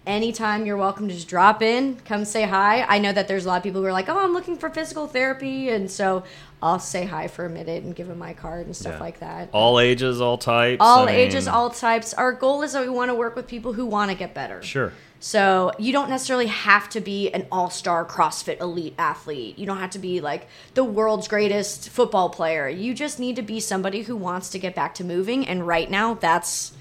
[0.08, 3.48] anytime you're welcome to just drop in come say hi i know that there's a
[3.48, 6.24] lot of people who are like oh i'm looking for physical therapy and so
[6.64, 9.00] i'll say hi for a minute and give them my card and stuff Yeah.
[9.00, 10.78] like that All ages, all types.
[10.80, 12.14] all I ages, mean, all types.
[12.14, 14.62] Our goal is that we want to work with people who want to get better.
[14.64, 14.92] Sure.
[15.22, 19.60] So you don't necessarily have to be an all-star CrossFit elite athlete.
[19.60, 22.70] You don't have to be like the world's greatest football player.
[22.70, 25.46] You just need to be somebody who wants to get back to moving.
[25.46, 26.72] And right now, that's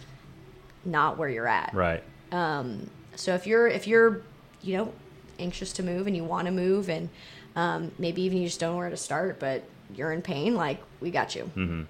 [0.85, 1.75] not where you're at.
[1.75, 2.03] Right.
[2.31, 4.23] So if you're if you're
[4.63, 4.93] you know
[5.41, 7.09] anxious to move and you want to move and
[7.57, 9.65] um, maybe even you just don't know where to start, but
[9.95, 11.43] you're in pain, like we got you.
[11.45, 11.83] Hmm.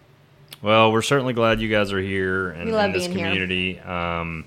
[0.63, 3.27] Well, we're certainly glad you guys are here and We love in this being here.
[3.29, 3.79] community.
[3.81, 4.47] Um,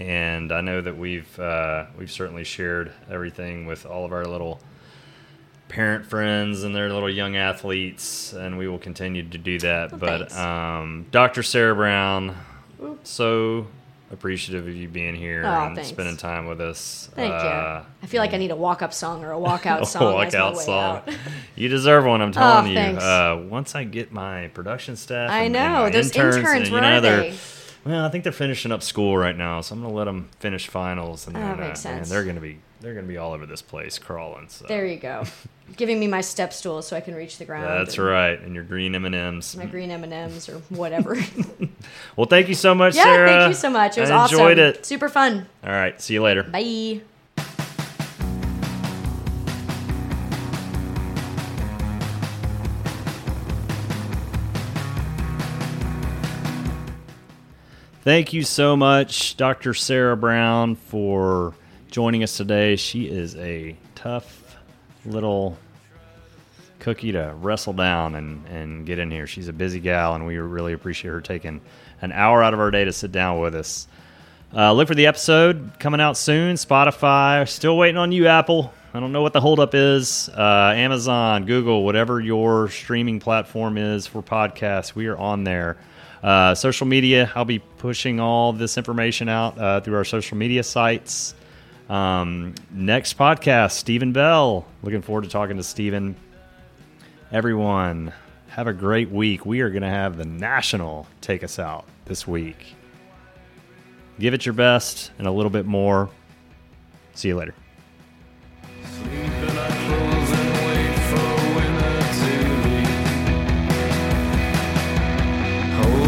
[0.00, 4.60] and I know that we've uh, we've certainly shared everything with all of our little
[5.68, 9.92] parent friends and their little young athletes, and we will continue to do that.
[9.92, 11.42] Well, but um, Dr.
[11.42, 12.36] Sara Brown,
[13.04, 13.66] so
[14.12, 15.90] appreciative of you being here Aw, and thanks.
[15.90, 17.08] spending time with us.
[17.14, 17.86] Thank Uh, you.
[18.02, 20.14] I feel like I need a walk-up song or a walkout song.
[20.14, 21.02] walkout song.
[21.54, 22.20] You deserve one.
[22.22, 22.78] I'm telling you.
[22.78, 26.36] Uh, once I get my production staff, I and- and know my those interns.
[26.48, 27.34] and, you know, they?
[27.84, 30.68] Well, I think they're finishing up school right now, so I'm gonna let them finish
[30.68, 33.62] finals, and then makes uh, man, they're gonna be they're gonna be all over this
[33.62, 34.48] place crawling.
[34.48, 35.24] So There you go.
[35.76, 37.66] Giving me my step stool so I can reach the ground.
[37.66, 39.56] that's and right, and your green M and M's.
[39.56, 41.16] My green M and M's or whatever.
[42.16, 43.28] Well, thank you so much, yeah, Sara.
[43.28, 43.96] thank you so much.
[43.96, 44.38] It was I awesome.
[44.38, 44.84] enjoyed it.
[44.84, 45.46] Super fun.
[45.64, 46.42] All right, see you later.
[46.42, 47.00] Bye.
[58.10, 59.72] Thank you so much, Dr.
[59.72, 61.54] Sara Brown, for
[61.92, 62.74] joining us today.
[62.74, 64.56] She is a tough
[65.06, 65.56] little
[66.80, 69.28] cookie to wrestle down and, and get in here.
[69.28, 71.60] She's a busy gal, and we really appreciate her taking
[72.02, 73.86] an hour out of our day to sit down with us.
[74.52, 76.56] Uh, look for the episode coming out soon.
[76.56, 78.74] Spotify, still waiting on you, Apple.
[78.92, 80.28] I don't know what the holdup is.
[80.30, 85.76] Uh, Amazon, Google, whatever your streaming platform is for podcasts, we are on there.
[86.22, 90.62] Uh, social media, I'll be pushing all this information out uh, through our social media
[90.62, 91.34] sites.
[91.88, 94.66] Um, next podcast, Stephen Bell.
[94.82, 96.14] Looking forward to talking to Stephen.
[97.32, 98.12] Everyone,
[98.48, 99.46] have a great week.
[99.46, 102.74] We are going to have the National take us out this week.
[104.18, 106.10] Give it your best and a little bit more.
[107.14, 107.54] See you later.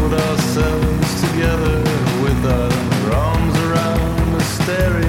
[0.03, 1.79] hold ourselves together
[2.23, 5.02] with our arms around the staring.